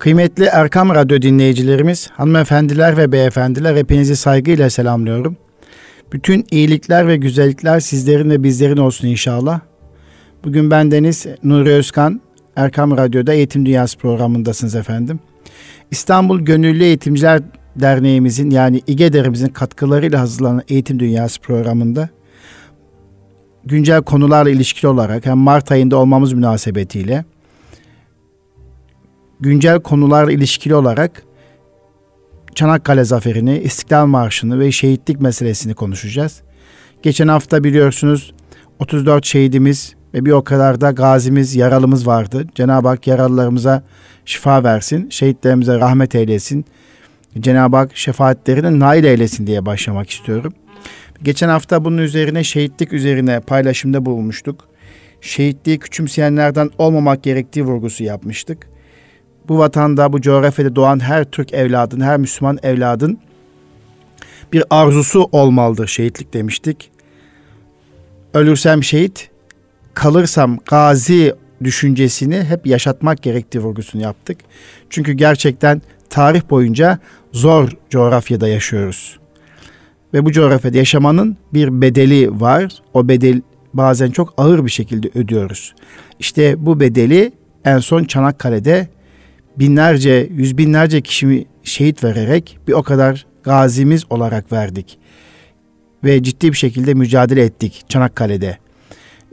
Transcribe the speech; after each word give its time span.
Kıymetli 0.00 0.44
Erkam 0.44 0.94
Radyo 0.94 1.22
dinleyicilerimiz, 1.22 2.10
hanımefendiler 2.10 2.96
ve 2.96 3.12
beyefendiler 3.12 3.76
hepinizi 3.76 4.16
saygıyla 4.16 4.70
selamlıyorum. 4.70 5.36
Bütün 6.12 6.46
iyilikler 6.50 7.08
ve 7.08 7.16
güzellikler 7.16 7.80
sizlerin 7.80 8.30
ve 8.30 8.42
bizlerin 8.42 8.76
olsun 8.76 9.08
inşallah. 9.08 9.60
Bugün 10.44 10.70
ben 10.70 10.90
Deniz 10.90 11.26
Nuri 11.44 11.70
Özkan, 11.70 12.20
Erkam 12.56 12.96
Radyo'da 12.96 13.32
Eğitim 13.32 13.66
Dünyası 13.66 13.98
programındasınız 13.98 14.74
efendim. 14.74 15.20
İstanbul 15.90 16.40
Gönüllü 16.40 16.84
Eğitimciler 16.84 17.42
Derneğimizin 17.76 18.50
yani 18.50 18.82
İGEDER'imizin 18.86 19.48
katkılarıyla 19.48 20.20
hazırlanan 20.20 20.62
Eğitim 20.68 21.00
Dünyası 21.00 21.40
programında 21.40 22.08
güncel 23.64 24.02
konularla 24.02 24.50
ilişkili 24.50 24.88
olarak 24.88 25.26
hem 25.26 25.38
Mart 25.38 25.72
ayında 25.72 25.96
olmamız 25.96 26.32
münasebetiyle 26.32 27.24
güncel 29.40 29.80
konularla 29.80 30.32
ilişkili 30.32 30.74
olarak 30.74 31.22
Çanakkale 32.54 33.04
Zaferi'ni, 33.04 33.58
İstiklal 33.58 34.06
Marşı'nı 34.06 34.60
ve 34.60 34.72
şehitlik 34.72 35.20
meselesini 35.20 35.74
konuşacağız. 35.74 36.42
Geçen 37.02 37.28
hafta 37.28 37.64
biliyorsunuz 37.64 38.34
34 38.78 39.26
şehidimiz 39.26 39.94
ve 40.14 40.24
bir 40.24 40.30
o 40.30 40.44
kadar 40.44 40.80
da 40.80 40.90
gazimiz, 40.90 41.56
yaralımız 41.56 42.06
vardı. 42.06 42.46
Cenab-ı 42.54 42.88
Hak 42.88 43.06
yaralılarımıza 43.06 43.82
şifa 44.24 44.64
versin, 44.64 45.08
şehitlerimize 45.10 45.78
rahmet 45.78 46.14
eylesin. 46.14 46.64
Cenab-ı 47.40 47.76
Hak 47.76 47.96
şefaatlerine 47.96 48.78
nail 48.78 49.04
eylesin 49.04 49.46
diye 49.46 49.66
başlamak 49.66 50.10
istiyorum. 50.10 50.52
Geçen 51.22 51.48
hafta 51.48 51.84
bunun 51.84 51.98
üzerine 51.98 52.44
şehitlik 52.44 52.92
üzerine 52.92 53.40
paylaşımda 53.40 54.06
bulmuştuk. 54.06 54.68
Şehitliği 55.20 55.78
küçümseyenlerden 55.78 56.70
olmamak 56.78 57.22
gerektiği 57.22 57.64
vurgusu 57.64 58.04
yapmıştık 58.04 58.70
bu 59.50 59.58
vatanda, 59.58 60.12
bu 60.12 60.20
coğrafyada 60.20 60.76
doğan 60.76 61.00
her 61.00 61.24
Türk 61.24 61.52
evladın, 61.52 62.00
her 62.00 62.16
Müslüman 62.16 62.58
evladın 62.62 63.18
bir 64.52 64.64
arzusu 64.70 65.28
olmalıdır 65.32 65.86
şehitlik 65.86 66.32
demiştik. 66.34 66.90
Ölürsem 68.34 68.84
şehit, 68.84 69.30
kalırsam 69.94 70.58
gazi 70.66 71.34
düşüncesini 71.64 72.44
hep 72.44 72.66
yaşatmak 72.66 73.22
gerektiği 73.22 73.58
vurgusunu 73.58 74.02
yaptık. 74.02 74.38
Çünkü 74.90 75.12
gerçekten 75.12 75.82
tarih 76.10 76.42
boyunca 76.50 76.98
zor 77.32 77.70
coğrafyada 77.90 78.48
yaşıyoruz. 78.48 79.18
Ve 80.14 80.24
bu 80.24 80.32
coğrafyada 80.32 80.78
yaşamanın 80.78 81.36
bir 81.54 81.80
bedeli 81.80 82.40
var. 82.40 82.72
O 82.94 83.08
bedel 83.08 83.42
bazen 83.74 84.10
çok 84.10 84.34
ağır 84.36 84.64
bir 84.64 84.70
şekilde 84.70 85.10
ödüyoruz. 85.14 85.74
İşte 86.18 86.66
bu 86.66 86.80
bedeli 86.80 87.32
en 87.64 87.78
son 87.78 88.04
Çanakkale'de 88.04 88.88
binlerce, 89.56 90.28
yüz 90.32 90.58
binlerce 90.58 91.00
kişi 91.00 91.46
şehit 91.62 92.04
vererek 92.04 92.58
bir 92.68 92.72
o 92.72 92.82
kadar 92.82 93.26
gazimiz 93.42 94.04
olarak 94.10 94.52
verdik. 94.52 94.98
Ve 96.04 96.22
ciddi 96.22 96.52
bir 96.52 96.56
şekilde 96.56 96.94
mücadele 96.94 97.42
ettik 97.42 97.84
Çanakkale'de. 97.88 98.58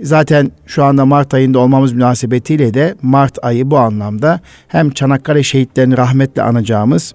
Zaten 0.01 0.51
şu 0.65 0.83
anda 0.83 1.05
Mart 1.05 1.33
ayında 1.33 1.59
olmamız 1.59 1.93
münasebetiyle 1.93 2.73
de 2.73 2.95
Mart 3.01 3.37
ayı 3.41 3.71
bu 3.71 3.77
anlamda 3.77 4.39
hem 4.67 4.89
Çanakkale 4.89 5.43
şehitlerini 5.43 5.97
rahmetle 5.97 6.41
anacağımız 6.41 7.13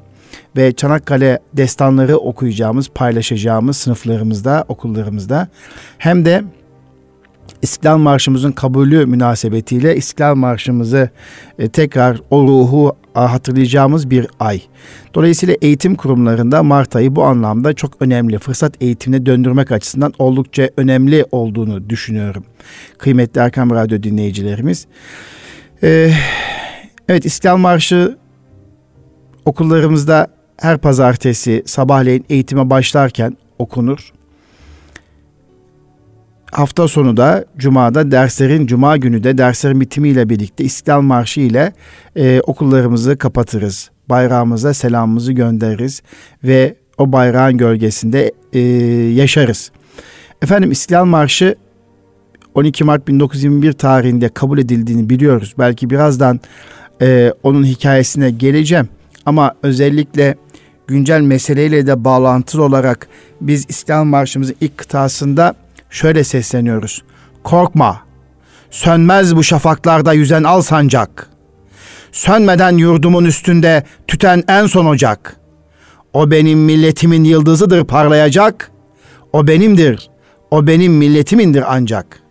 ve 0.56 0.72
Çanakkale 0.72 1.38
destanları 1.52 2.16
okuyacağımız, 2.16 2.88
paylaşacağımız 2.88 3.76
sınıflarımızda, 3.76 4.64
okullarımızda 4.68 5.48
hem 5.98 6.24
de 6.24 6.44
İstiklal 7.62 7.98
Marşımızın 7.98 8.52
kabulü 8.52 9.06
münasebetiyle 9.06 9.96
İstiklal 9.96 10.34
Marşımızı 10.34 11.10
e, 11.58 11.68
tekrar 11.68 12.20
o 12.30 12.42
ruhu 12.42 12.96
hatırlayacağımız 13.14 14.10
bir 14.10 14.26
ay. 14.40 14.60
Dolayısıyla 15.14 15.56
eğitim 15.62 15.94
kurumlarında 15.94 16.62
Mart 16.62 16.96
ayı 16.96 17.16
bu 17.16 17.24
anlamda 17.24 17.72
çok 17.72 18.02
önemli. 18.02 18.38
Fırsat 18.38 18.82
eğitimine 18.82 19.26
döndürmek 19.26 19.72
açısından 19.72 20.12
oldukça 20.18 20.70
önemli 20.76 21.24
olduğunu 21.32 21.90
düşünüyorum. 21.90 22.44
Kıymetli 22.98 23.40
Erkam 23.40 23.70
Radyo 23.70 24.02
dinleyicilerimiz. 24.02 24.86
Ee, 25.82 26.12
evet 27.08 27.24
İstiklal 27.24 27.56
Marşı 27.56 28.18
okullarımızda 29.44 30.26
her 30.56 30.78
pazartesi 30.78 31.62
sabahleyin 31.66 32.24
eğitime 32.28 32.70
başlarken 32.70 33.36
okunur 33.58 34.12
hafta 36.52 36.88
sonu 36.88 37.16
da 37.16 37.44
Cuma'da 37.56 38.10
derslerin 38.10 38.66
Cuma 38.66 38.96
günü 38.96 39.24
de 39.24 39.38
derslerin 39.38 39.80
bitimiyle 39.80 40.28
birlikte 40.28 40.64
İstiklal 40.64 41.00
Marşı 41.00 41.40
ile 41.40 41.72
e, 42.16 42.40
okullarımızı 42.40 43.18
kapatırız. 43.18 43.90
Bayrağımıza 44.08 44.74
selamımızı 44.74 45.32
göndeririz 45.32 46.02
ve 46.44 46.76
o 46.98 47.12
bayrağın 47.12 47.56
gölgesinde 47.56 48.32
e, 48.52 48.60
yaşarız. 49.12 49.72
Efendim 50.42 50.70
İstiklal 50.70 51.04
Marşı 51.04 51.54
12 52.54 52.84
Mart 52.84 53.08
1921 53.08 53.72
tarihinde 53.72 54.28
kabul 54.28 54.58
edildiğini 54.58 55.10
biliyoruz. 55.10 55.54
Belki 55.58 55.90
birazdan 55.90 56.40
e, 57.02 57.32
onun 57.42 57.64
hikayesine 57.64 58.30
geleceğim. 58.30 58.88
Ama 59.26 59.54
özellikle 59.62 60.36
güncel 60.86 61.20
meseleyle 61.20 61.86
de 61.86 62.04
bağlantılı 62.04 62.62
olarak 62.62 63.08
biz 63.40 63.66
İstiklal 63.68 64.04
Marşımızın 64.04 64.56
ilk 64.60 64.78
kıtasında 64.78 65.54
şöyle 65.92 66.24
sesleniyoruz. 66.24 67.02
Korkma, 67.44 68.02
sönmez 68.70 69.36
bu 69.36 69.42
şafaklarda 69.44 70.12
yüzen 70.12 70.42
al 70.44 70.62
sancak. 70.62 71.28
Sönmeden 72.12 72.76
yurdumun 72.76 73.24
üstünde 73.24 73.84
tüten 74.06 74.44
en 74.48 74.66
son 74.66 74.86
ocak. 74.86 75.36
O 76.12 76.30
benim 76.30 76.58
milletimin 76.58 77.24
yıldızıdır 77.24 77.84
parlayacak. 77.84 78.70
O 79.32 79.46
benimdir, 79.46 80.10
o 80.50 80.66
benim 80.66 80.92
milletimindir 80.92 81.64
ancak. 81.68 82.22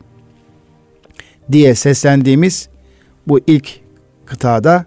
Diye 1.52 1.76
seslendiğimiz 1.76 2.70
bu 3.28 3.40
ilk 3.48 3.80
kıtada 4.26 4.86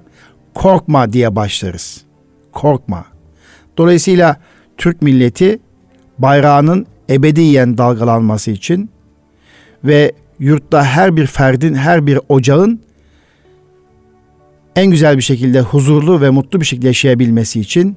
korkma 0.54 1.12
diye 1.12 1.36
başlarız. 1.36 2.04
Korkma. 2.52 3.04
Dolayısıyla 3.76 4.36
Türk 4.76 5.02
milleti 5.02 5.58
bayrağının 6.18 6.86
ebediyen 7.10 7.78
dalgalanması 7.78 8.50
için 8.50 8.90
ve 9.84 10.12
yurtta 10.38 10.84
her 10.84 11.16
bir 11.16 11.26
ferdin, 11.26 11.74
her 11.74 12.06
bir 12.06 12.20
ocağın 12.28 12.80
en 14.76 14.90
güzel 14.90 15.16
bir 15.16 15.22
şekilde 15.22 15.60
huzurlu 15.60 16.20
ve 16.20 16.30
mutlu 16.30 16.60
bir 16.60 16.66
şekilde 16.66 16.86
yaşayabilmesi 16.86 17.60
için 17.60 17.96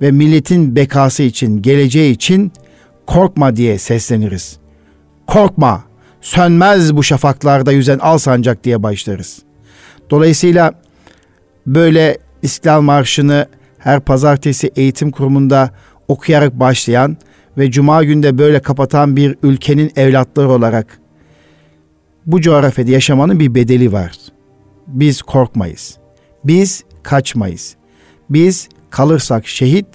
ve 0.00 0.10
milletin 0.10 0.76
bekası 0.76 1.22
için, 1.22 1.62
geleceği 1.62 2.12
için 2.12 2.52
korkma 3.06 3.56
diye 3.56 3.78
sesleniriz. 3.78 4.58
Korkma, 5.26 5.84
sönmez 6.20 6.96
bu 6.96 7.02
şafaklarda 7.02 7.72
yüzen 7.72 7.98
al 7.98 8.18
sancak 8.18 8.64
diye 8.64 8.82
başlarız. 8.82 9.42
Dolayısıyla 10.10 10.72
böyle 11.66 12.18
İstiklal 12.42 12.80
Marşı'nı 12.80 13.46
her 13.78 14.00
pazartesi 14.00 14.70
eğitim 14.76 15.10
kurumunda 15.10 15.70
okuyarak 16.08 16.60
başlayan 16.60 17.16
ve 17.58 17.70
cuma 17.70 18.04
günde 18.04 18.38
böyle 18.38 18.62
kapatan 18.62 19.16
bir 19.16 19.36
ülkenin 19.42 19.92
evlatları 19.96 20.50
olarak 20.50 21.00
bu 22.26 22.40
coğrafyada 22.40 22.90
yaşamanın 22.90 23.40
bir 23.40 23.54
bedeli 23.54 23.92
var. 23.92 24.12
Biz 24.86 25.22
korkmayız. 25.22 25.98
Biz 26.44 26.84
kaçmayız. 27.02 27.76
Biz 28.30 28.68
kalırsak 28.90 29.48
şehit, 29.48 29.86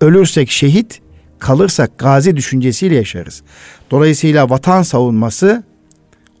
ölürsek 0.00 0.50
şehit, 0.50 1.00
kalırsak 1.38 1.98
gazi 1.98 2.36
düşüncesiyle 2.36 2.94
yaşarız. 2.94 3.42
Dolayısıyla 3.90 4.50
vatan 4.50 4.82
savunması 4.82 5.62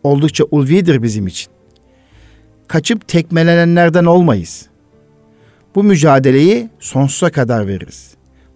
oldukça 0.02 0.44
ulvidir 0.50 1.02
bizim 1.02 1.26
için. 1.26 1.52
Kaçıp 2.68 3.08
tekmelenenlerden 3.08 4.04
olmayız. 4.04 4.66
Bu 5.74 5.82
mücadeleyi 5.82 6.70
sonsuza 6.80 7.30
kadar 7.30 7.66
veririz. 7.66 8.09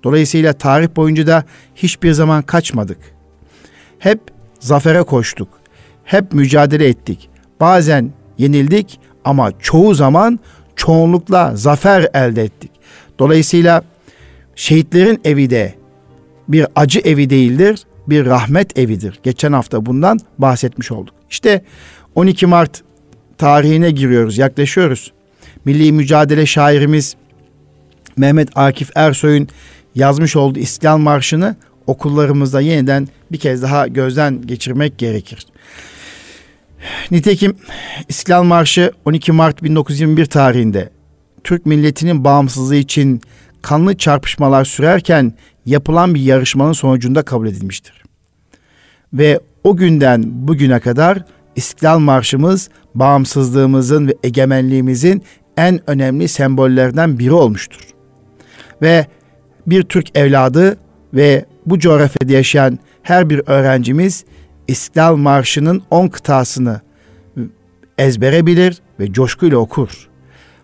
Dolayısıyla 0.05 0.53
tarih 0.53 0.89
boyunca 0.97 1.27
da 1.27 1.45
hiçbir 1.75 2.13
zaman 2.13 2.43
kaçmadık. 2.43 2.99
Hep 3.99 4.21
zafere 4.61 5.03
koştuk. 5.03 5.49
Hep 6.05 6.33
mücadele 6.33 6.89
ettik. 6.89 7.29
Bazen 7.61 8.13
yenildik 8.39 9.01
ama 9.25 9.53
çoğu 9.59 9.95
zaman 9.95 10.41
çoğunlukla 10.77 11.57
zafer 11.57 12.09
elde 12.15 12.43
ettik. 12.43 12.71
Dolayısıyla 13.19 13.83
şehitlerin 14.57 15.21
evi 15.25 15.51
de 15.51 15.75
bir 16.49 16.67
acı 16.77 17.01
evi 17.01 17.31
değildir, 17.31 17.85
bir 18.07 18.27
rahmet 18.27 18.79
evidir. 18.79 19.21
Geçen 19.23 19.53
hafta 19.53 19.87
bundan 19.87 20.19
bahsetmiş 20.39 20.93
olduk. 20.93 21.15
İşte 21.31 21.65
12 22.15 22.47
Mart 22.47 22.83
tarihine 23.39 23.91
giriyoruz, 23.91 24.39
yaklaşıyoruz. 24.39 25.13
Milli 25.65 25.93
mücadele 25.93 26.47
şairimiz 26.47 27.17
Mehmet 28.17 28.49
Akif 28.55 28.91
Ersoy'un 28.95 29.49
yazmış 29.95 30.37
olduğu 30.37 30.59
İstiklal 30.59 30.99
Marşı'nı 30.99 31.57
okullarımızda 31.87 32.61
yeniden 32.61 33.09
bir 33.33 33.39
kez 33.39 33.63
daha 33.63 33.87
gözden 33.87 34.43
geçirmek 34.43 34.99
gerekir. 34.99 35.47
Nitekim 37.11 37.57
İstiklal 38.09 38.43
Marşı 38.43 38.93
12 39.05 39.33
Mart 39.33 39.63
1921 39.63 40.27
tarihinde 40.27 40.91
Türk 41.45 41.67
milletinin 41.67 42.25
bağımsızlığı 42.25 42.77
için 42.77 43.21
kanlı 43.63 43.97
çarpışmalar 43.97 44.65
sürerken 44.65 45.33
yapılan 45.67 46.15
bir 46.15 46.21
yarışmanın 46.21 46.73
sonucunda 46.73 47.23
kabul 47.23 47.47
edilmiştir. 47.47 48.03
Ve 49.13 49.41
o 49.65 49.77
günden 49.77 50.23
bugüne 50.27 50.81
kadar 50.81 51.25
İstiklal 51.57 51.99
Marşımız 51.99 52.69
bağımsızlığımızın 52.95 54.09
ve 54.09 54.15
egemenliğimizin 54.23 55.23
en 55.57 55.91
önemli 55.91 56.29
sembollerinden 56.29 57.19
biri 57.19 57.33
olmuştur. 57.33 57.81
Ve 58.83 59.07
bir 59.67 59.83
Türk 59.83 60.19
evladı 60.19 60.77
ve 61.15 61.45
bu 61.67 61.79
coğrafyada 61.79 62.33
yaşayan 62.33 62.79
her 63.03 63.31
bir 63.31 63.43
öğrencimiz 63.47 64.25
İstiklal 64.69 65.17
Marşı'nın 65.17 65.83
10 65.91 66.09
kıtasını 66.09 66.81
ezbere 67.99 68.47
bilir 68.47 68.79
ve 69.01 69.13
coşkuyla 69.13 69.59
okur. 69.59 70.09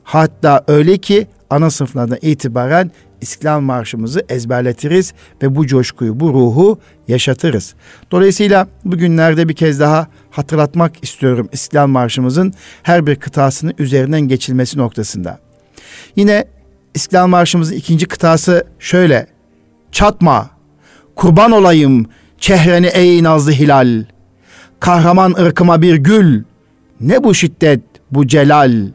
Hatta 0.05 0.65
öyle 0.69 0.99
ki 0.99 1.27
ana 1.51 1.71
sınıflardan 1.71 2.19
itibaren 2.23 2.91
İstiklal 3.21 3.61
Marşımızı 3.61 4.25
ezberletiriz 4.29 5.13
ve 5.43 5.57
bu 5.57 5.67
coşkuyu, 5.67 6.21
bu 6.21 6.29
ruhu 6.29 6.79
yaşatırız. 7.09 7.75
Dolayısıyla 8.11 8.69
bugünlerde 8.85 9.49
bir 9.49 9.55
kez 9.55 9.81
daha 9.81 10.07
hatırlatmak 10.31 10.93
istiyorum 11.05 11.49
İstiklal 11.53 11.87
Marşımızın 11.87 12.53
her 12.83 13.07
bir 13.07 13.17
kıtasının 13.17 13.75
üzerinden 13.79 14.21
geçilmesi 14.21 14.79
noktasında. 14.79 15.39
Yine 16.17 16.45
İstiklal 16.95 17.27
Marşımızın 17.27 17.75
ikinci 17.75 18.07
kıtası 18.07 18.65
şöyle. 18.79 19.27
Çatma, 19.93 20.51
kurban 21.17 21.53
olayım 21.53 22.07
çehreni 22.39 22.87
ey 22.87 23.23
nazlı 23.23 23.53
hilal. 23.53 24.05
Kahraman 24.81 25.33
ırkıma 25.33 25.83
bir 25.83 25.95
gül, 25.95 26.43
ne 27.01 27.25
bu 27.25 27.35
şiddet, 27.35 27.81
bu 28.11 28.27
celal. 28.27 28.89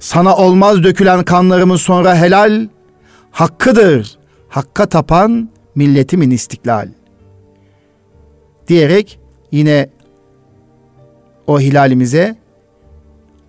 Sana 0.00 0.36
olmaz 0.36 0.84
dökülen 0.84 1.24
kanlarımın 1.24 1.76
sonra 1.76 2.16
helal, 2.16 2.68
hakkıdır. 3.30 4.18
Hakka 4.48 4.86
tapan 4.86 5.48
milletimin 5.74 6.30
istiklal. 6.30 6.88
Diyerek 8.68 9.18
yine 9.52 9.88
o 11.46 11.60
hilalimize, 11.60 12.36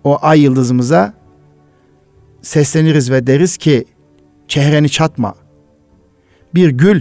o 0.04 0.18
ay 0.22 0.40
yıldızımıza 0.40 1.12
sesleniriz 2.46 3.10
ve 3.10 3.26
deriz 3.26 3.56
ki 3.56 3.84
çehreni 4.48 4.88
çatma. 4.88 5.34
Bir 6.54 6.68
gül 6.68 7.00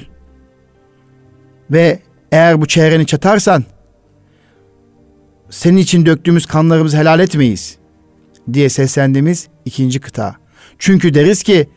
ve 1.72 2.00
eğer 2.32 2.62
bu 2.62 2.66
çehreni 2.66 3.06
çatarsan 3.06 3.64
senin 5.50 5.78
için 5.78 6.06
döktüğümüz 6.06 6.46
kanlarımızı 6.46 6.98
helal 6.98 7.20
etmeyiz 7.20 7.78
diye 8.54 8.70
seslendiğimiz 8.70 9.48
ikinci 9.66 10.00
kıta. 10.00 10.36
Çünkü 10.80 11.14
deriz 11.14 11.44
ki 11.44 11.70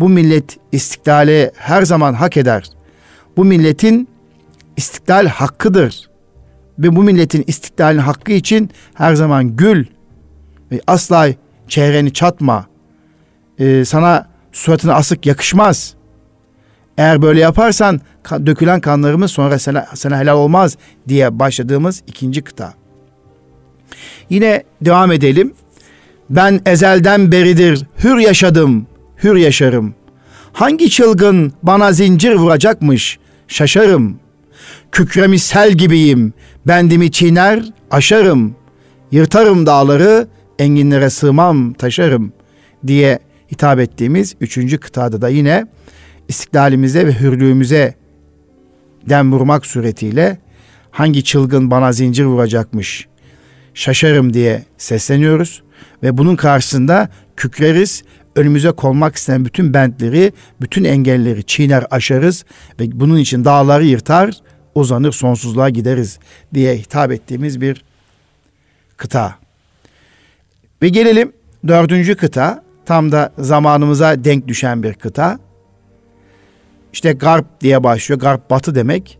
bu 0.00 0.08
millet 0.08 0.56
istiklali 0.72 1.50
her 1.56 1.82
zaman 1.82 2.14
hak 2.14 2.36
eder. 2.36 2.64
Bu 3.36 3.44
milletin 3.44 4.08
istiklal 4.76 5.26
hakkıdır. 5.26 6.10
Ve 6.78 6.96
bu 6.96 7.02
milletin 7.02 7.44
istiklalin 7.46 7.98
hakkı 7.98 8.32
için 8.32 8.70
her 8.94 9.14
zaman 9.14 9.56
gül 9.56 9.86
ve 10.72 10.80
asla 10.86 11.28
çehreni 11.68 12.12
çatma. 12.12 12.71
Ee, 13.62 13.84
sana 13.84 14.26
suratına 14.52 14.94
asık 14.94 15.26
yakışmaz. 15.26 15.94
Eğer 16.98 17.22
böyle 17.22 17.40
yaparsan 17.40 18.00
dökülen 18.30 18.80
kanlarımız 18.80 19.30
sonra 19.30 19.58
sana, 19.58 19.86
sana 19.94 20.18
helal 20.18 20.36
olmaz 20.36 20.76
diye 21.08 21.38
başladığımız 21.38 22.02
ikinci 22.06 22.42
kıta. 22.42 22.74
Yine 24.30 24.62
devam 24.80 25.12
edelim. 25.12 25.54
Ben 26.30 26.60
ezelden 26.66 27.32
beridir 27.32 27.86
hür 28.04 28.18
yaşadım, 28.18 28.86
hür 29.22 29.36
yaşarım. 29.36 29.94
Hangi 30.52 30.90
çılgın 30.90 31.52
bana 31.62 31.92
zincir 31.92 32.34
vuracakmış, 32.34 33.18
şaşarım. 33.48 34.18
Kükremiş 34.92 35.42
sel 35.42 35.72
gibiyim, 35.72 36.32
bendimi 36.66 37.10
çiğner, 37.10 37.64
aşarım. 37.90 38.56
Yırtarım 39.10 39.66
dağları, 39.66 40.28
enginlere 40.58 41.10
sığmam, 41.10 41.72
taşarım 41.72 42.32
diye 42.86 43.18
hitap 43.52 43.78
ettiğimiz 43.78 44.34
üçüncü 44.40 44.78
kıtada 44.78 45.22
da 45.22 45.28
yine 45.28 45.66
istiklalimize 46.28 47.06
ve 47.06 47.20
hürlüğümüze 47.20 47.94
dem 49.08 49.32
vurmak 49.32 49.66
suretiyle 49.66 50.38
hangi 50.90 51.24
çılgın 51.24 51.70
bana 51.70 51.92
zincir 51.92 52.24
vuracakmış 52.24 53.08
şaşarım 53.74 54.34
diye 54.34 54.62
sesleniyoruz 54.78 55.62
ve 56.02 56.18
bunun 56.18 56.36
karşısında 56.36 57.08
kükreriz. 57.36 58.04
Önümüze 58.36 58.70
konmak 58.70 59.16
istenen 59.16 59.44
bütün 59.44 59.74
bentleri, 59.74 60.32
bütün 60.60 60.84
engelleri 60.84 61.44
çiğner 61.44 61.84
aşarız 61.90 62.44
ve 62.80 63.00
bunun 63.00 63.16
için 63.16 63.44
dağları 63.44 63.84
yırtar, 63.84 64.34
uzanır 64.74 65.12
sonsuzluğa 65.12 65.68
gideriz 65.68 66.18
diye 66.54 66.76
hitap 66.76 67.12
ettiğimiz 67.12 67.60
bir 67.60 67.84
kıta. 68.96 69.34
Ve 70.82 70.88
gelelim 70.88 71.32
dördüncü 71.68 72.14
kıta, 72.14 72.64
tam 72.86 73.12
da 73.12 73.32
zamanımıza 73.38 74.24
denk 74.24 74.48
düşen 74.48 74.82
bir 74.82 74.94
kıta. 74.94 75.38
İşte 76.92 77.12
garp 77.12 77.60
diye 77.60 77.84
başlıyor. 77.84 78.20
Garp 78.20 78.50
batı 78.50 78.74
demek. 78.74 79.18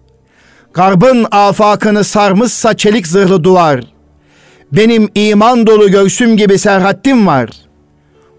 Garbın 0.74 1.26
afakını 1.30 2.04
sarmışsa 2.04 2.76
çelik 2.76 3.06
zırhlı 3.06 3.44
duvar. 3.44 3.84
Benim 4.72 5.08
iman 5.14 5.66
dolu 5.66 5.90
göğsüm 5.90 6.36
gibi 6.36 6.58
serhattim 6.58 7.26
var. 7.26 7.50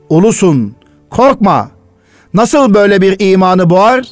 Ulusun, 0.09 0.75
korkma. 1.09 1.71
Nasıl 2.33 2.73
böyle 2.73 3.01
bir 3.01 3.31
imanı 3.31 3.69
boğar? 3.69 4.07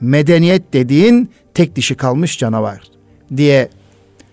Medeniyet 0.00 0.72
dediğin 0.72 1.30
tek 1.54 1.76
dişi 1.76 1.94
kalmış 1.94 2.38
canavar 2.38 2.80
diye 3.36 3.68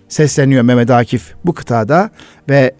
sesleniyor 0.09 0.63
Mehmet 0.63 0.91
Akif 0.91 1.33
bu 1.45 1.53
kıtada 1.53 2.09
ve 2.49 2.75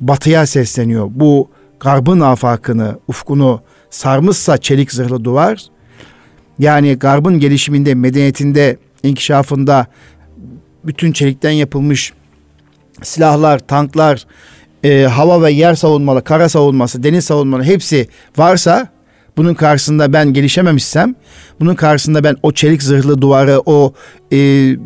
batıya 0.00 0.46
sesleniyor. 0.46 1.08
Bu 1.10 1.48
garbın 1.82 2.20
afakını, 2.20 2.98
ufkunu 3.08 3.60
sarmışsa 3.90 4.58
çelik 4.58 4.92
zırhlı 4.92 5.24
duvar, 5.24 5.64
yani 6.58 6.94
garbın 6.94 7.38
gelişiminde, 7.38 7.94
medeniyetinde, 7.94 8.76
inkişafında 9.02 9.86
bütün 10.84 11.12
çelikten 11.12 11.50
yapılmış 11.50 12.12
silahlar, 13.02 13.58
tanklar, 13.58 14.26
e, 14.84 15.02
hava 15.02 15.42
ve 15.42 15.52
yer 15.52 15.74
savunmalı, 15.74 16.24
kara 16.24 16.48
savunması, 16.48 17.02
deniz 17.02 17.24
savunmalı 17.24 17.64
hepsi 17.64 18.08
varsa 18.36 18.88
bunun 19.36 19.54
karşısında 19.54 20.12
ben 20.12 20.32
gelişememişsem, 20.32 21.14
bunun 21.60 21.74
karşısında 21.74 22.24
ben 22.24 22.36
o 22.42 22.52
çelik 22.52 22.82
zırhlı 22.82 23.22
duvarı, 23.22 23.62
o 23.66 23.94
e, 24.32 24.36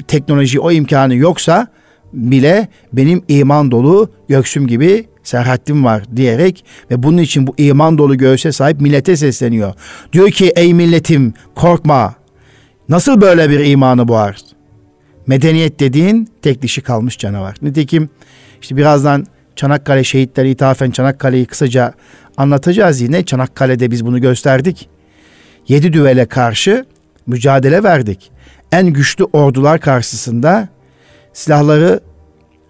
teknoloji, 0.09 0.61
o 0.61 0.71
imkanı 0.71 1.15
yoksa 1.15 1.67
bile 2.17 2.69
benim 2.93 3.23
iman 3.29 3.71
dolu 3.71 4.11
göksüm 4.29 4.67
gibi 4.67 5.07
serhattim 5.23 5.85
var 5.85 6.03
diyerek 6.17 6.65
ve 6.91 7.03
bunun 7.03 7.19
için 7.19 7.47
bu 7.47 7.55
iman 7.59 7.99
dolu 7.99 8.19
göğse 8.19 8.53
sahip 8.53 8.81
millete 8.81 9.17
sesleniyor. 9.17 9.75
Diyor 10.13 10.31
ki 10.31 10.53
ey 10.57 10.75
milletim 10.75 11.35
korkma. 11.55 12.15
Nasıl 12.89 13.21
böyle 13.21 13.51
bir 13.51 13.61
imanı 13.61 14.09
boğar? 14.09 14.37
Medeniyet 15.27 15.81
dediğin 15.81 16.29
tek 16.43 16.63
dişi 16.63 16.81
kalmış 16.83 17.19
canavar. 17.19 17.57
Nitekim 17.63 18.11
işte 18.61 18.77
birazdan 18.77 19.27
Çanakkale 19.57 20.05
şehitleri 20.05 20.51
ithafen 20.51 20.91
Çanakkale'yi 20.91 21.47
kısaca 21.47 21.93
anlatacağız 22.37 23.01
yine. 23.01 23.25
Çanakkale'de 23.25 23.91
biz 23.91 24.07
bunu 24.07 24.21
gösterdik. 24.21 24.89
Yedi 25.69 25.93
düvele 25.93 26.27
karşı 26.27 26.85
mücadele 27.27 27.83
verdik. 27.83 28.31
En 28.73 28.87
güçlü 28.87 29.25
ordular 29.25 29.81
karşısında 29.81 30.69
silahları 31.33 32.01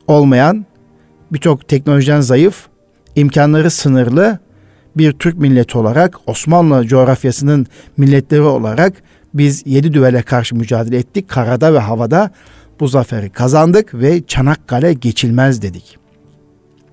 olmayan, 0.07 0.67
birçok 1.33 1.69
teknolojiden 1.69 2.21
zayıf, 2.21 2.67
imkanları 3.17 3.71
sınırlı 3.71 4.39
bir 4.97 5.13
Türk 5.13 5.39
milleti 5.39 5.79
olarak 5.79 6.17
Osmanlı 6.27 6.87
coğrafyasının 6.87 7.67
milletleri 7.97 8.41
olarak 8.41 8.93
biz 9.35 9.63
yedi 9.67 9.95
düvele 9.95 10.23
karşı 10.23 10.57
mücadele 10.57 10.97
ettik. 10.97 11.29
Karada 11.29 11.75
ve 11.75 11.79
havada 11.79 12.31
bu 12.81 12.89
zaferi 12.89 13.31
kazandık 13.31 13.95
ve 13.95 14.23
Çanakkale 14.27 14.93
geçilmez 14.93 15.63
dedik. 15.63 15.99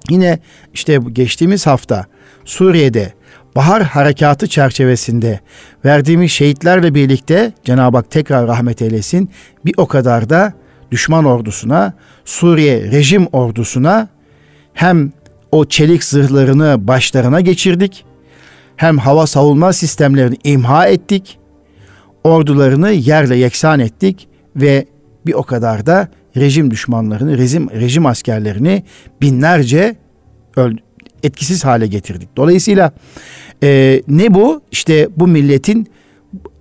Yine 0.10 0.40
işte 0.74 1.00
geçtiğimiz 1.12 1.68
hafta 1.68 2.06
Suriye'de 2.46 3.14
bahar 3.56 3.84
harekatı 3.84 4.48
çerçevesinde 4.48 5.40
verdiğimiz 5.86 6.32
şehitlerle 6.32 6.96
birlikte 6.96 7.54
Cenab-ı 7.64 7.98
Hak 7.98 8.12
tekrar 8.12 8.48
rahmet 8.48 8.82
eylesin 8.82 9.30
bir 9.66 9.74
o 9.78 9.88
kadar 9.88 10.30
da 10.30 10.54
düşman 10.94 11.26
ordusuna, 11.26 11.94
Suriye 12.26 12.92
rejim 12.92 13.28
ordusuna 13.32 14.08
hem 14.74 15.12
o 15.52 15.66
çelik 15.66 16.04
zırhlarını 16.04 16.88
başlarına 16.88 17.42
geçirdik, 17.42 18.06
hem 18.76 18.98
hava 18.98 19.28
savunma 19.28 19.74
sistemlerini 19.74 20.38
imha 20.44 20.88
ettik, 20.88 21.40
ordularını 22.24 22.92
yerle 22.92 23.36
yeksan 23.36 23.80
ettik 23.80 24.28
ve 24.56 24.86
bir 25.26 25.34
o 25.34 25.44
kadar 25.44 25.86
da 25.86 26.08
rejim 26.38 26.72
düşmanlarını, 26.72 27.38
rejim, 27.38 27.70
rejim 27.70 28.06
askerlerini 28.06 28.84
binlerce 29.22 29.96
öl, 30.56 30.78
etkisiz 31.24 31.66
hale 31.66 31.88
getirdik. 31.88 32.30
Dolayısıyla 32.38 32.92
e, 33.64 34.02
ne 34.08 34.34
bu? 34.34 34.62
İşte 34.72 35.08
bu 35.18 35.28
milletin 35.28 35.88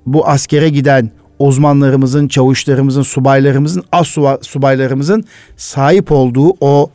bu 0.07 0.29
askere 0.29 0.69
giden 0.69 1.11
uzmanlarımızın, 1.47 2.29
çavuşlarımızın, 2.29 3.03
subaylarımızın, 3.03 3.85
as 3.93 4.17
subaylarımızın 4.43 5.25
sahip 5.57 6.13
olduğu 6.13 6.57
o 6.61 6.91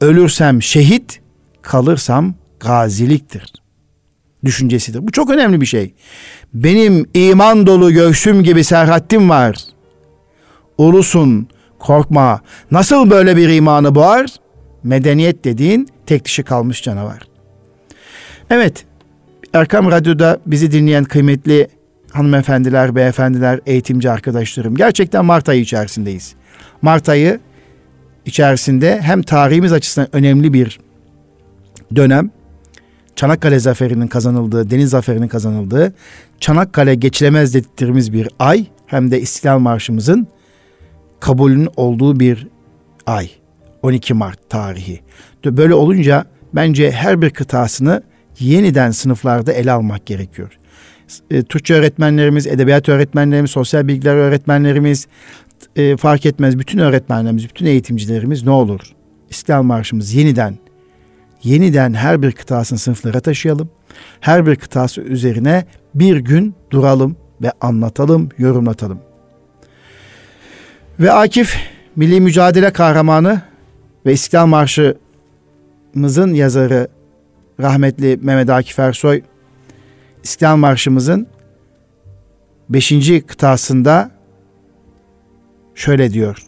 ölürsem 0.00 0.62
şehit, 0.62 1.20
kalırsam 1.62 2.34
gaziliktir 2.60 3.52
düşüncesidir. 4.44 5.06
Bu 5.06 5.12
çok 5.12 5.30
önemli 5.30 5.60
bir 5.60 5.66
şey. 5.66 5.94
Benim 6.54 7.06
iman 7.14 7.66
dolu 7.66 7.92
göğsüm 7.92 8.42
gibi 8.42 8.64
serhattim 8.64 9.30
var. 9.30 9.56
Ulusun, 10.78 11.48
korkma. 11.78 12.40
Nasıl 12.70 13.10
böyle 13.10 13.36
bir 13.36 13.48
imanı 13.48 13.94
boğar? 13.94 14.26
Medeniyet 14.82 15.44
dediğin 15.44 15.88
tek 16.06 16.24
dişi 16.24 16.42
kalmış 16.42 16.82
canavar. 16.82 17.18
Evet, 18.50 18.84
Erkam 19.52 19.90
Radyo'da 19.90 20.38
bizi 20.46 20.72
dinleyen 20.72 21.04
kıymetli 21.04 21.68
hanımefendiler, 22.14 22.94
beyefendiler, 22.94 23.60
eğitimci 23.66 24.10
arkadaşlarım. 24.10 24.76
Gerçekten 24.76 25.24
Mart 25.24 25.48
ayı 25.48 25.60
içerisindeyiz. 25.60 26.34
Mart 26.82 27.08
ayı 27.08 27.40
içerisinde 28.26 29.00
hem 29.00 29.22
tarihimiz 29.22 29.72
açısından 29.72 30.08
önemli 30.16 30.52
bir 30.52 30.78
dönem. 31.96 32.30
Çanakkale 33.16 33.58
zaferinin 33.58 34.06
kazanıldığı, 34.06 34.70
deniz 34.70 34.90
zaferinin 34.90 35.28
kazanıldığı, 35.28 35.94
Çanakkale 36.40 36.94
geçilemez 36.94 37.54
dediklerimiz 37.54 38.12
bir 38.12 38.28
ay 38.38 38.66
hem 38.86 39.10
de 39.10 39.20
İstiklal 39.20 39.58
Marşımızın 39.58 40.26
kabulünün 41.20 41.68
olduğu 41.76 42.20
bir 42.20 42.48
ay. 43.06 43.30
12 43.82 44.14
Mart 44.14 44.50
tarihi. 44.50 45.00
Böyle 45.44 45.74
olunca 45.74 46.24
bence 46.54 46.90
her 46.90 47.22
bir 47.22 47.30
kıtasını 47.30 48.02
yeniden 48.40 48.90
sınıflarda 48.90 49.52
ele 49.52 49.72
almak 49.72 50.06
gerekiyor. 50.06 50.58
E, 51.30 51.42
Türkçe 51.42 51.74
öğretmenlerimiz, 51.74 52.46
edebiyat 52.46 52.88
öğretmenlerimiz, 52.88 53.50
sosyal 53.50 53.88
bilgiler 53.88 54.14
öğretmenlerimiz 54.14 55.06
e, 55.76 55.96
fark 55.96 56.26
etmez. 56.26 56.58
Bütün 56.58 56.78
öğretmenlerimiz, 56.78 57.48
bütün 57.48 57.66
eğitimcilerimiz 57.66 58.42
ne 58.42 58.50
olur? 58.50 58.80
İstiklal 59.30 59.62
Marşımız 59.62 60.14
yeniden 60.14 60.58
yeniden 61.44 61.94
her 61.94 62.22
bir 62.22 62.32
kıtasını 62.32 62.78
sınıflara 62.78 63.20
taşıyalım. 63.20 63.70
Her 64.20 64.46
bir 64.46 64.56
kıtası 64.56 65.00
üzerine 65.00 65.64
bir 65.94 66.16
gün 66.16 66.54
duralım 66.70 67.16
ve 67.42 67.52
anlatalım, 67.60 68.28
yorumlatalım. 68.38 68.98
Ve 71.00 71.12
Akif 71.12 71.56
Milli 71.96 72.20
Mücadele 72.20 72.72
Kahramanı 72.72 73.40
ve 74.06 74.12
İstiklal 74.12 74.46
Marşı'mızın 74.46 76.34
yazarı 76.34 76.88
rahmetli 77.60 78.18
Mehmet 78.22 78.50
Akif 78.50 78.78
Ersoy 78.78 79.22
İstiklal 80.24 80.56
Marşı'mızın 80.56 81.26
5. 82.68 82.92
kıtasında 83.26 84.10
şöyle 85.74 86.12
diyor. 86.12 86.46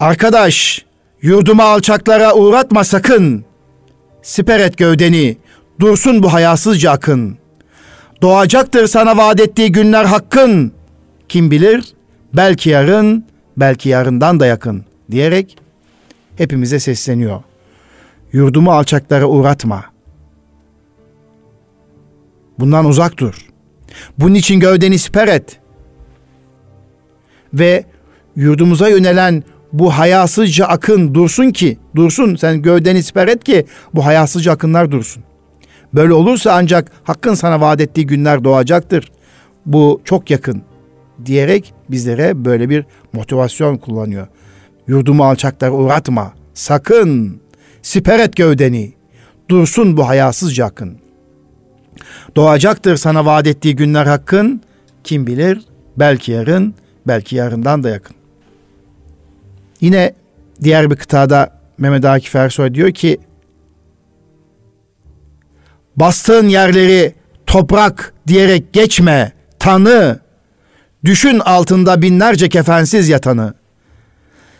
Arkadaş 0.00 0.84
Yurduma 1.22 1.64
alçaklara 1.64 2.34
uğratma 2.34 2.84
sakın. 2.84 3.44
Siper 4.22 4.60
et 4.60 4.78
gövdeni, 4.78 5.36
dursun 5.80 6.22
bu 6.22 6.32
hayasızca 6.32 6.90
akın. 6.90 7.38
Doğacaktır 8.22 8.86
sana 8.86 9.16
vaat 9.16 9.40
ettiği 9.40 9.72
günler 9.72 10.04
hakkın. 10.04 10.72
Kim 11.28 11.50
bilir 11.50 11.84
belki 12.34 12.70
yarın, 12.70 13.24
belki 13.56 13.88
yarından 13.88 14.40
da 14.40 14.46
yakın 14.46 14.84
diyerek 15.10 15.58
hepimize 16.36 16.80
sesleniyor. 16.80 17.42
Yurdumu 18.32 18.72
alçaklara 18.72 19.26
uğratma. 19.26 19.84
Bundan 22.60 22.84
uzak 22.84 23.18
dur. 23.18 23.34
Bunun 24.18 24.34
için 24.34 24.60
gövdeni 24.60 24.98
siper 24.98 25.28
et. 25.28 25.58
Ve 27.54 27.84
yurdumuza 28.36 28.88
yönelen 28.88 29.42
bu 29.72 29.90
hayasızca 29.98 30.66
akın 30.66 31.14
dursun 31.14 31.50
ki, 31.50 31.78
dursun 31.96 32.36
sen 32.36 32.62
gövdeni 32.62 33.02
siper 33.02 33.28
et 33.28 33.44
ki 33.44 33.66
bu 33.94 34.06
hayasızca 34.06 34.52
akınlar 34.52 34.90
dursun. 34.90 35.22
Böyle 35.94 36.12
olursa 36.12 36.52
ancak 36.52 36.92
hakkın 37.04 37.34
sana 37.34 37.60
vaat 37.60 37.80
ettiği 37.80 38.06
günler 38.06 38.44
doğacaktır. 38.44 39.12
Bu 39.66 40.00
çok 40.04 40.30
yakın 40.30 40.62
diyerek 41.24 41.74
bizlere 41.90 42.44
böyle 42.44 42.70
bir 42.70 42.84
motivasyon 43.12 43.76
kullanıyor. 43.76 44.26
Yurdumu 44.86 45.24
alçaklara 45.24 45.72
uğratma. 45.72 46.32
Sakın 46.54 47.40
siper 47.82 48.18
et 48.18 48.36
gövdeni. 48.36 48.92
Dursun 49.48 49.96
bu 49.96 50.08
hayasızca 50.08 50.66
akın. 50.66 50.99
Doğacaktır 52.36 52.96
sana 52.96 53.24
vaat 53.24 53.46
ettiği 53.46 53.76
günler 53.76 54.06
hakkın. 54.06 54.60
Kim 55.04 55.26
bilir 55.26 55.60
belki 55.96 56.32
yarın, 56.32 56.74
belki 57.06 57.36
yarından 57.36 57.82
da 57.82 57.88
yakın. 57.88 58.16
Yine 59.80 60.14
diğer 60.62 60.90
bir 60.90 60.96
kıtada 60.96 61.60
Mehmet 61.78 62.04
Akif 62.04 62.36
Ersoy 62.36 62.74
diyor 62.74 62.90
ki 62.90 63.18
bastığın 65.96 66.48
yerleri 66.48 67.14
toprak 67.46 68.14
diyerek 68.26 68.72
geçme 68.72 69.32
tanı 69.58 70.20
düşün 71.04 71.38
altında 71.38 72.02
binlerce 72.02 72.48
kefensiz 72.48 73.08
yatanı 73.08 73.54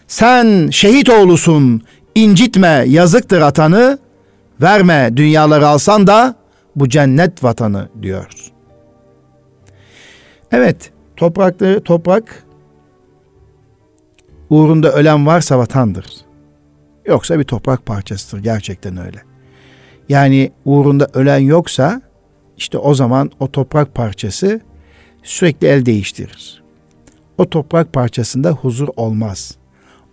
sen 0.09 0.69
şehit 0.71 1.11
oğlusun 1.11 1.83
incitme 2.15 2.85
yazıktır 2.87 3.41
atanı 3.41 3.99
verme 4.61 5.11
dünyaları 5.17 5.69
alsan 5.69 6.07
da 6.07 6.35
bu 6.77 6.89
cennet 6.89 7.45
vatanı 7.45 7.89
diyor. 8.03 8.53
Evet 10.53 10.93
toprakları 11.17 11.81
toprak 11.81 12.45
uğrunda 14.51 14.93
ölen 14.93 15.27
varsa 15.27 15.59
vatandır. 15.59 16.07
Yoksa 17.07 17.39
bir 17.39 17.45
toprak 17.45 17.87
parçasıdır 17.87 18.43
gerçekten 18.43 18.97
öyle. 18.97 19.23
Yani 20.09 20.53
uğrunda 20.65 21.09
ölen 21.15 21.39
yoksa 21.39 22.03
işte 22.57 22.79
o 22.79 22.95
zaman 22.95 23.31
o 23.41 23.51
toprak 23.51 23.95
parçası 23.95 24.61
sürekli 25.23 25.67
el 25.67 25.87
değiştirir. 25.87 26.63
O 27.39 27.51
toprak 27.51 27.93
parçasında 27.93 28.51
huzur 28.51 28.89
olmaz. 28.97 29.57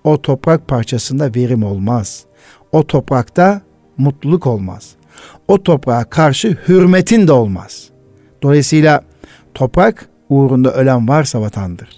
O 0.03 0.21
toprak 0.21 0.67
parçasında 0.67 1.35
verim 1.35 1.63
olmaz. 1.63 2.25
O 2.71 2.87
toprakta 2.87 3.61
mutluluk 3.97 4.47
olmaz. 4.47 4.95
O 5.47 5.63
toprağa 5.63 6.03
karşı 6.03 6.57
hürmetin 6.67 7.27
de 7.27 7.31
olmaz. 7.31 7.89
Dolayısıyla 8.41 9.01
toprak 9.53 10.09
uğrunda 10.29 10.74
ölen 10.74 11.07
varsa 11.07 11.41
vatandır. 11.41 11.89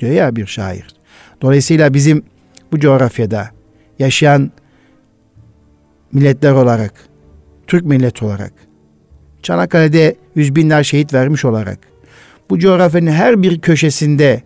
Diyor 0.00 0.12
ya 0.12 0.36
bir 0.36 0.46
şair. 0.46 0.86
Dolayısıyla 1.42 1.94
bizim 1.94 2.22
bu 2.72 2.80
coğrafyada 2.80 3.50
yaşayan 3.98 4.50
milletler 6.12 6.52
olarak, 6.52 6.94
Türk 7.66 7.84
milleti 7.84 8.24
olarak, 8.24 8.52
Çanakkale'de 9.42 10.16
yüz 10.34 10.56
binler 10.56 10.82
şehit 10.82 11.14
vermiş 11.14 11.44
olarak, 11.44 11.78
bu 12.50 12.58
coğrafyanın 12.58 13.10
her 13.10 13.42
bir 13.42 13.60
köşesinde 13.60 14.42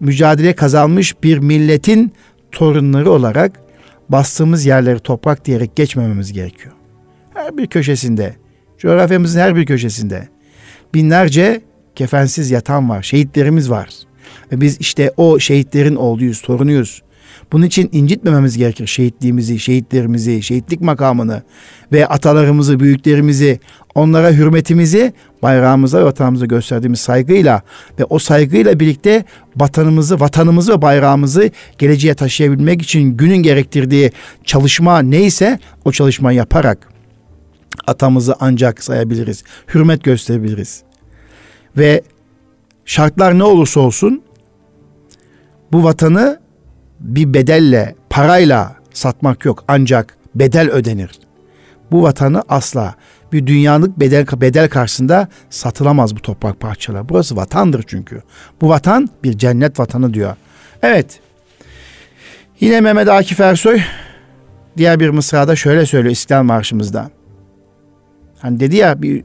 mücadele 0.00 0.54
kazanmış 0.54 1.22
bir 1.22 1.38
milletin 1.38 2.12
torunları 2.52 3.10
olarak 3.10 3.60
bastığımız 4.08 4.66
yerleri 4.66 4.98
toprak 4.98 5.44
diyerek 5.44 5.76
geçmememiz 5.76 6.32
gerekiyor. 6.32 6.75
Her 7.46 7.58
bir 7.58 7.66
köşesinde, 7.66 8.36
coğrafyamızın 8.78 9.40
her 9.40 9.56
bir 9.56 9.66
köşesinde 9.66 10.28
binlerce 10.94 11.60
kefensiz 11.94 12.50
yatan 12.50 12.90
var, 12.90 13.02
şehitlerimiz 13.02 13.70
var. 13.70 13.88
Ve 14.52 14.60
biz 14.60 14.76
işte 14.80 15.12
o 15.16 15.38
şehitlerin 15.38 15.96
oğluyuz, 15.96 16.42
torunuyuz. 16.42 17.02
Bunun 17.52 17.66
için 17.66 17.88
incitmememiz 17.92 18.56
gerekir 18.56 18.86
şehitliğimizi, 18.86 19.58
şehitlerimizi, 19.58 20.42
şehitlik 20.42 20.80
makamını 20.80 21.42
ve 21.92 22.06
atalarımızı, 22.06 22.80
büyüklerimizi, 22.80 23.60
onlara 23.94 24.30
hürmetimizi, 24.30 25.12
bayrağımıza 25.42 26.00
ve 26.00 26.04
vatanımıza 26.04 26.46
gösterdiğimiz 26.46 27.00
saygıyla 27.00 27.62
ve 28.00 28.04
o 28.04 28.18
saygıyla 28.18 28.80
birlikte 28.80 29.24
vatanımızı, 29.56 30.20
vatanımızı 30.20 30.72
ve 30.72 30.82
bayrağımızı 30.82 31.50
geleceğe 31.78 32.14
taşıyabilmek 32.14 32.82
için 32.82 33.16
günün 33.16 33.38
gerektirdiği 33.42 34.12
çalışma 34.44 34.98
neyse 34.98 35.58
o 35.84 35.92
çalışmayı 35.92 36.38
yaparak 36.38 36.95
atamızı 37.86 38.34
ancak 38.40 38.84
sayabiliriz, 38.84 39.44
hürmet 39.74 40.04
gösterebiliriz. 40.04 40.82
Ve 41.76 42.02
şartlar 42.84 43.38
ne 43.38 43.44
olursa 43.44 43.80
olsun 43.80 44.22
bu 45.72 45.84
vatanı 45.84 46.40
bir 47.00 47.34
bedelle, 47.34 47.94
parayla 48.10 48.76
satmak 48.92 49.44
yok 49.44 49.64
ancak 49.68 50.16
bedel 50.34 50.70
ödenir. 50.70 51.10
Bu 51.90 52.02
vatanı 52.02 52.42
asla 52.48 52.94
bir 53.32 53.46
dünyalık 53.46 54.00
bedel 54.00 54.26
bedel 54.40 54.68
karşısında 54.68 55.28
satılamaz 55.50 56.16
bu 56.16 56.22
toprak 56.22 56.60
parçaları. 56.60 57.08
Burası 57.08 57.36
vatandır 57.36 57.84
çünkü. 57.86 58.22
Bu 58.60 58.68
vatan 58.68 59.08
bir 59.24 59.38
cennet 59.38 59.80
vatanı 59.80 60.14
diyor. 60.14 60.36
Evet. 60.82 61.20
Yine 62.60 62.80
Mehmet 62.80 63.08
Akif 63.08 63.40
Ersoy 63.40 63.80
diğer 64.76 65.00
bir 65.00 65.08
mısrada 65.08 65.56
şöyle 65.56 65.86
söylüyor 65.86 66.12
İstiklal 66.12 66.42
Marşımızda. 66.42 67.10
Hani 68.38 68.60
dedi 68.60 68.76
ya 68.76 69.02
bir, 69.02 69.24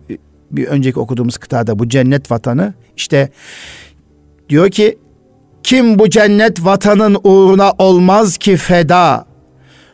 bir 0.52 0.68
önceki 0.68 1.00
okuduğumuz 1.00 1.38
kıtada 1.38 1.80
bu 1.80 1.90
cennet 1.90 2.32
vatanı 2.32 2.74
işte 2.98 3.30
diyor 4.50 4.70
ki 4.70 4.98
kim 5.64 6.00
bu 6.00 6.10
cennet 6.10 6.66
vatanın 6.66 7.18
uğruna 7.24 7.72
olmaz 7.72 8.38
ki 8.38 8.58
feda? 8.58 9.26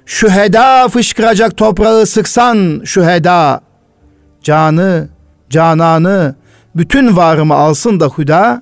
Şu 0.05 0.29
heda 0.29 0.87
fışkıracak 0.87 1.57
toprağı 1.57 2.05
sıksan 2.05 2.81
şu 2.85 3.05
heda. 3.05 3.61
Canı, 4.43 5.09
cananı, 5.49 6.35
bütün 6.75 7.15
varımı 7.15 7.53
alsın 7.53 7.99
da 7.99 8.05
huda, 8.05 8.61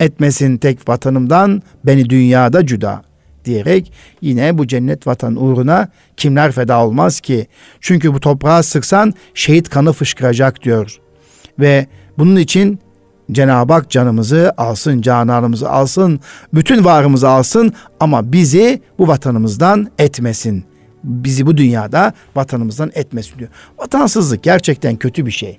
etmesin 0.00 0.56
tek 0.56 0.88
vatanımdan 0.88 1.62
beni 1.84 2.10
dünyada 2.10 2.66
cüda 2.66 3.07
diyerek 3.48 3.92
yine 4.20 4.58
bu 4.58 4.66
cennet 4.66 5.06
vatan 5.06 5.36
uğruna 5.36 5.88
kimler 6.16 6.52
feda 6.52 6.84
olmaz 6.84 7.20
ki? 7.20 7.46
Çünkü 7.80 8.14
bu 8.14 8.20
toprağa 8.20 8.62
sıksan 8.62 9.14
şehit 9.34 9.68
kanı 9.68 9.92
fışkıracak 9.92 10.62
diyor. 10.62 11.00
Ve 11.58 11.86
bunun 12.18 12.36
için 12.36 12.80
Cenab-ı 13.32 13.72
Hak 13.72 13.90
canımızı 13.90 14.52
alsın, 14.56 15.00
cananımızı 15.00 15.70
alsın, 15.70 16.20
bütün 16.54 16.84
varımızı 16.84 17.28
alsın 17.28 17.72
ama 18.00 18.32
bizi 18.32 18.82
bu 18.98 19.08
vatanımızdan 19.08 19.90
etmesin. 19.98 20.64
Bizi 21.04 21.46
bu 21.46 21.56
dünyada 21.56 22.12
vatanımızdan 22.36 22.90
etmesin 22.94 23.38
diyor. 23.38 23.50
Vatansızlık 23.78 24.42
gerçekten 24.42 24.96
kötü 24.96 25.26
bir 25.26 25.30
şey. 25.30 25.58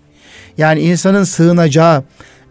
Yani 0.57 0.79
insanın 0.79 1.23
sığınacağı 1.23 2.03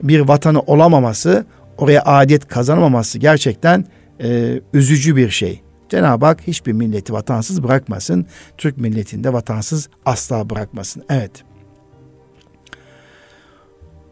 bir 0.02 0.21
vatanı 0.21 0.61
olamaması, 0.61 1.47
oraya 1.78 2.02
adet 2.04 2.49
kazanamaması 2.49 3.18
gerçekten 3.18 3.85
e, 4.23 4.61
üzücü 4.73 5.17
bir 5.17 5.31
şey. 5.31 5.63
Cenab-ı 5.89 6.27
Hak 6.27 6.41
hiçbir 6.47 6.73
milleti 6.73 7.13
vatansız 7.13 7.63
bırakmasın. 7.63 8.27
Türk 8.59 8.79
milletinde 8.79 9.33
vatansız 9.33 9.89
asla 10.07 10.51
bırakmasın. 10.51 11.05
Evet. 11.11 11.31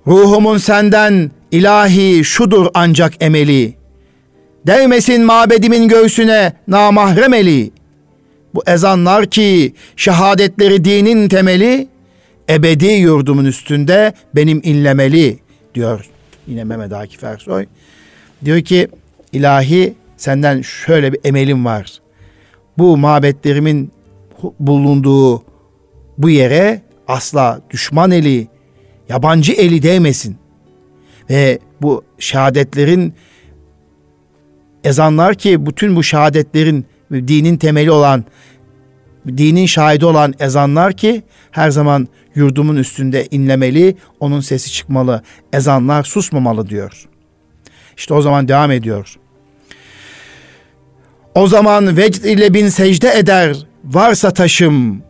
Ruhumun 0.07 0.59
senden 0.59 1.31
ilahi 1.51 2.25
şudur 2.25 2.67
ancak 2.75 3.13
emeli. 3.21 3.75
Değmesin 4.67 5.25
mabedimin 5.25 5.89
göğsüne 5.89 6.53
namahremeli. 6.69 7.71
Bu 8.55 8.63
ezanlar 8.67 9.27
ki 9.27 9.75
şehadetleri 9.97 10.85
dinin 10.85 11.29
temeli, 11.29 11.89
ebedi 12.51 12.87
yurdumun 12.87 13.45
üstünde 13.45 14.13
benim 14.35 14.61
inlemeli 14.65 15.39
diyor 15.75 16.09
yine 16.47 16.65
Mehmet 16.65 16.93
Akif 16.93 17.25
Ersoy. 17.25 17.67
Diyor 18.45 18.61
ki 18.61 18.89
ilahi 19.37 19.95
senden 20.17 20.63
şöyle 20.63 21.13
bir 21.13 21.21
emelim 21.25 21.65
var. 21.65 22.01
Bu 22.79 22.97
mabetlerimin 22.97 23.93
bulunduğu 24.61 25.43
bu 26.19 26.31
yere 26.31 26.83
asla 27.09 27.61
düşman 27.71 28.11
eli, 28.11 28.49
yabancı 29.09 29.53
eli 29.53 29.83
değmesin. 29.83 30.37
Ve 31.31 31.59
bu 31.83 32.05
şehadetlerin 32.19 33.15
ezanlar 34.85 35.35
ki 35.35 35.67
bütün 35.67 35.97
bu 35.97 36.03
şehadetlerin 36.03 36.87
dinin 37.13 37.57
temeli 37.57 37.91
olan 37.91 38.25
dinin 39.29 39.67
şahidi 39.67 40.07
olan 40.07 40.35
ezanlar 40.41 40.93
ki 40.93 41.23
her 41.51 41.71
zaman 41.71 42.09
yurdumun 42.35 42.77
üstünde 42.77 43.27
inlemeli, 43.31 43.97
onun 44.21 44.41
sesi 44.41 44.73
çıkmalı. 44.73 45.23
Ezanlar 45.53 46.03
susmamalı 46.03 46.69
diyor. 46.69 47.09
İşte 47.97 48.15
o 48.15 48.23
zaman 48.23 48.49
devam 48.49 48.71
ediyor. 48.71 49.17
O 51.37 51.47
zaman 51.47 51.97
vecd 51.97 52.25
ile 52.25 52.55
bin 52.55 52.69
secde 52.69 53.19
eder 53.19 53.57
varsa 53.85 54.31
taşım. 54.31 55.03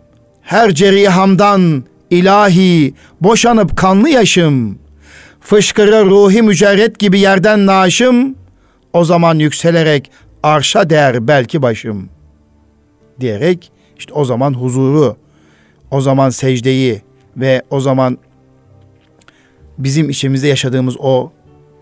Her 0.42 0.74
cerihamdan 0.74 1.84
ilahi 2.10 2.94
boşanıp 3.20 3.76
kanlı 3.76 4.08
yaşım. 4.08 4.78
Fışkırır 5.40 6.06
ruhi 6.06 6.42
mücerret 6.42 6.98
gibi 6.98 7.20
yerden 7.20 7.66
naşım. 7.66 8.34
O 8.92 9.04
zaman 9.04 9.38
yükselerek 9.38 10.10
arşa 10.42 10.90
değer 10.90 11.28
belki 11.28 11.62
başım. 11.62 12.08
Diyerek 13.20 13.72
işte 13.98 14.12
o 14.14 14.24
zaman 14.24 14.54
huzuru, 14.54 15.16
o 15.90 16.00
zaman 16.00 16.30
secdeyi 16.30 17.02
ve 17.36 17.62
o 17.70 17.80
zaman 17.80 18.18
bizim 19.78 20.10
içimizde 20.10 20.48
yaşadığımız 20.48 20.96
o 20.98 21.32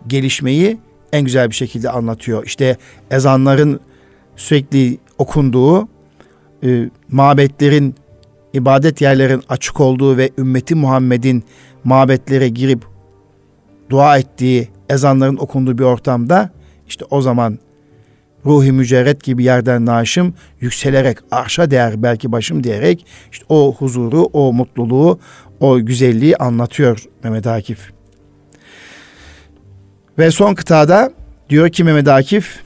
gelişmeyi 0.06 0.78
en 1.12 1.24
güzel 1.24 1.50
bir 1.50 1.54
şekilde 1.54 1.90
anlatıyor. 1.90 2.46
İşte 2.46 2.76
ezanların 3.10 3.80
sürekli 4.36 4.98
okunduğu, 5.18 5.88
e, 6.64 6.90
mabetlerin, 7.08 7.94
ibadet 8.52 9.00
yerlerin 9.00 9.42
açık 9.48 9.80
olduğu 9.80 10.16
ve 10.16 10.30
ümmeti 10.38 10.74
Muhammed'in 10.74 11.44
mabetlere 11.84 12.48
girip 12.48 12.84
dua 13.90 14.18
ettiği, 14.18 14.68
ezanların 14.88 15.36
okunduğu 15.36 15.78
bir 15.78 15.84
ortamda 15.84 16.50
işte 16.88 17.04
o 17.10 17.20
zaman 17.20 17.58
ruhi 18.46 18.72
mücerret 18.72 19.24
gibi 19.24 19.44
yerden 19.44 19.86
naşım 19.86 20.34
yükselerek 20.60 21.18
arşa 21.30 21.70
değer 21.70 22.02
belki 22.02 22.32
başım 22.32 22.64
diyerek 22.64 23.06
işte 23.32 23.44
o 23.48 23.74
huzuru, 23.78 24.22
o 24.22 24.52
mutluluğu, 24.52 25.18
o 25.60 25.80
güzelliği 25.80 26.36
anlatıyor 26.36 27.04
Mehmet 27.24 27.46
Akif. 27.46 27.90
Ve 30.18 30.30
son 30.30 30.54
kıtada 30.54 31.12
diyor 31.50 31.68
ki 31.68 31.84
Mehmet 31.84 32.08
Akif 32.08 32.63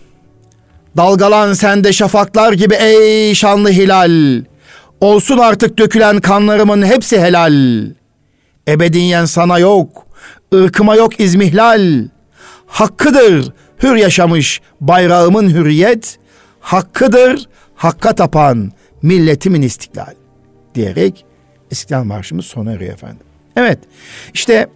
Dalgalan 0.96 1.52
sende 1.52 1.92
şafaklar 1.92 2.52
gibi 2.52 2.74
ey 2.74 3.34
şanlı 3.34 3.70
hilal. 3.70 4.42
Olsun 5.00 5.38
artık 5.38 5.78
dökülen 5.78 6.20
kanlarımın 6.20 6.86
hepsi 6.86 7.20
helal. 7.20 7.86
Ebediyen 8.68 9.24
sana 9.24 9.58
yok, 9.58 10.06
ırkıma 10.54 10.96
yok 10.96 11.20
izmihlal. 11.20 12.08
Hakkıdır 12.66 13.52
hür 13.82 13.96
yaşamış 13.96 14.60
bayrağımın 14.80 15.50
hürriyet. 15.50 16.18
Hakkıdır 16.60 17.48
hakka 17.74 18.14
tapan 18.14 18.72
milletimin 19.02 19.62
istiklal. 19.62 20.14
Diyerek 20.74 21.24
İstiklal 21.70 22.04
Marşımız 22.04 22.46
sona 22.46 22.72
eriyor 22.72 22.92
efendim. 22.92 23.26
Evet 23.56 23.78
işte 24.34 24.68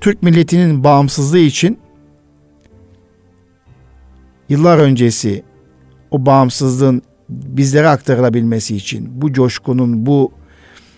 Türk 0.00 0.22
milletinin 0.22 0.84
bağımsızlığı 0.84 1.38
için 1.38 1.78
yıllar 4.48 4.78
öncesi 4.78 5.42
o 6.10 6.26
bağımsızlığın 6.26 7.02
bizlere 7.28 7.88
aktarılabilmesi 7.88 8.76
için 8.76 9.22
bu 9.22 9.32
coşkunun, 9.32 10.06
bu 10.06 10.32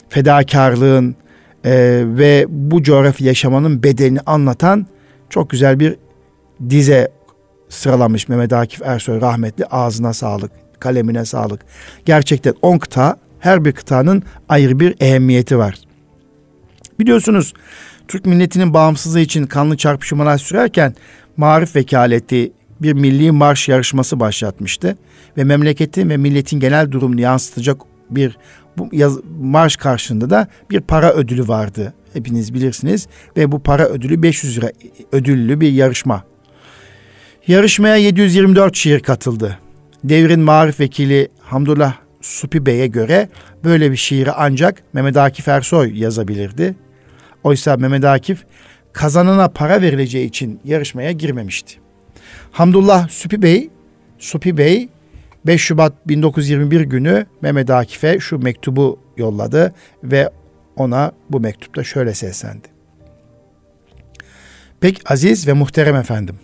fedakarlığın 0.09 1.17
e, 1.65 2.03
ve 2.07 2.47
bu 2.49 2.83
coğrafya 2.83 3.27
yaşamanın 3.27 3.83
bedelini 3.83 4.21
anlatan 4.21 4.87
çok 5.31 5.51
güzel 5.51 5.81
bir 5.81 5.97
dize 6.71 7.09
sıralamış 7.69 8.29
Mehmet 8.29 8.53
Akif 8.53 8.83
Ersoy 8.83 9.21
rahmetli 9.21 9.65
ağzına 9.65 10.13
sağlık, 10.13 10.53
kalemine 10.81 11.25
sağlık. 11.25 11.61
Gerçekten 12.05 12.55
10 12.63 12.79
kıta, 12.79 13.17
her 13.41 13.65
bir 13.65 13.73
kıtanın 13.73 14.23
ayrı 14.49 14.81
bir 14.81 14.95
ehemmiyeti 15.01 15.59
var. 15.59 15.75
Biliyorsunuz 17.01 17.55
Türk 18.09 18.27
milletinin 18.27 18.75
bağımsızlığı 18.75 19.21
için 19.21 19.47
kanlı 19.47 19.77
çarpışmalar 19.77 20.39
sürerken 20.39 20.95
Marif 21.37 21.77
Vekaleti 21.77 22.53
bir 22.83 22.93
milli 22.93 23.33
marş 23.33 23.69
yarışması 23.69 24.21
başlatmıştı 24.21 24.97
ve 25.37 25.45
memleketin 25.45 26.11
ve 26.11 26.17
milletin 26.17 26.61
genel 26.61 26.91
durumunu 26.91 27.21
yansıtacak 27.21 27.81
bir 28.11 28.39
bu 28.79 28.89
yaz, 28.93 29.19
marş 29.41 29.77
karşında 29.77 30.31
da 30.31 30.49
bir 30.71 30.81
para 30.81 31.13
ödülü 31.13 31.49
vardı. 31.49 31.95
Hepiniz 32.13 32.55
bilirsiniz 32.55 33.09
ve 33.37 33.53
bu 33.53 33.63
para 33.63 33.87
ödülü 33.87 34.23
500 34.23 34.57
lira 34.57 34.73
ödüllü 35.13 35.61
bir 35.61 35.73
yarışma. 35.73 36.25
Yarışmaya 37.47 37.97
724 37.97 38.77
şiir 38.77 39.01
katıldı. 39.01 39.59
Devrin 40.05 40.41
marif 40.41 40.81
vekili 40.81 41.29
Hamdullah 41.41 41.95
Supi 42.21 42.67
Bey'e 42.67 42.87
göre 42.87 43.29
böyle 43.65 43.91
bir 43.91 43.97
şiiri 43.97 44.33
ancak 44.33 44.83
Mehmet 44.93 45.17
Akif 45.17 45.49
Ersoy 45.49 45.99
yazabilirdi. 45.99 46.75
Oysa 47.45 47.77
Mehmet 47.77 48.05
Akif 48.05 48.45
kazanana 48.93 49.49
para 49.49 49.83
verileceği 49.83 50.29
için 50.29 50.61
yarışmaya 50.65 51.13
girmemişti. 51.13 51.88
Hamdullah 52.53 53.09
Supi 53.09 53.43
Bey, 53.43 53.71
Supi 54.19 54.59
Bey 54.59 54.89
5 55.47 55.61
Şubat 55.63 55.93
1921 56.09 56.81
günü 56.81 57.27
Mehmet 57.41 57.71
Akif'e 57.71 58.21
şu 58.21 58.39
mektubu 58.39 58.99
yolladı 59.17 59.75
ve 60.05 60.31
ona 60.77 61.13
bu 61.31 61.41
mektupta 61.41 61.85
şöyle 61.85 62.15
seslendi. 62.15 62.69
Pek 64.81 65.11
aziz 65.11 65.49
ve 65.49 65.53
muhterem 65.53 65.97
efendim. 65.97 66.37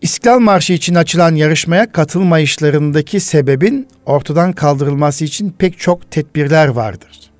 İstiklal 0.00 0.38
Marşı 0.38 0.72
için 0.72 0.94
açılan 0.94 1.34
yarışmaya 1.34 1.92
katılmayışlarındaki 1.92 3.20
sebebin 3.20 3.88
ortadan 4.06 4.52
kaldırılması 4.52 5.24
için 5.24 5.50
pek 5.58 5.78
çok 5.78 6.10
tedbirler 6.10 6.68
vardır. 6.68 7.30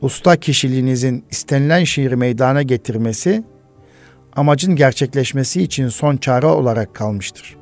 Usta 0.00 0.36
kişiliğinizin 0.36 1.24
istenilen 1.30 1.84
şiiri 1.84 2.16
meydana 2.16 2.62
getirmesi 2.62 3.42
amacın 4.36 4.76
gerçekleşmesi 4.76 5.62
için 5.62 5.88
son 5.88 6.16
çare 6.16 6.46
olarak 6.46 6.94
kalmıştır. 6.94 7.56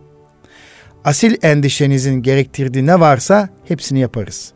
Asil 1.04 1.36
endişenizin 1.42 2.22
gerektirdiği 2.22 2.86
ne 2.86 3.00
varsa 3.00 3.48
hepsini 3.68 3.98
yaparız. 3.98 4.52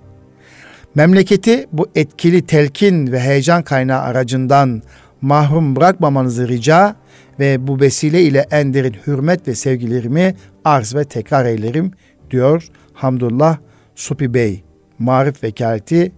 Memleketi 0.95 1.67
bu 1.73 1.87
etkili 1.95 2.47
telkin 2.47 3.13
ve 3.13 3.21
heyecan 3.21 3.63
kaynağı 3.63 4.01
aracından 4.01 4.83
mahrum 5.21 5.77
bırakmamanızı 5.77 6.49
rica 6.49 6.97
ve 7.39 7.67
bu 7.67 7.81
vesile 7.81 8.23
ile 8.23 8.47
en 8.51 8.75
derin 8.75 8.97
hürmet 9.07 9.49
ve 9.49 9.55
sevgilerimi 9.55 10.35
arz 10.65 10.95
ve 10.95 11.05
tekrar 11.05 11.45
eylerim 11.45 11.93
diyor 12.31 12.69
Hamdullah 12.93 13.59
Supi 13.95 14.35
Bey. 14.35 14.65
Marif 14.99 15.45
Vekaleti 15.45 16.13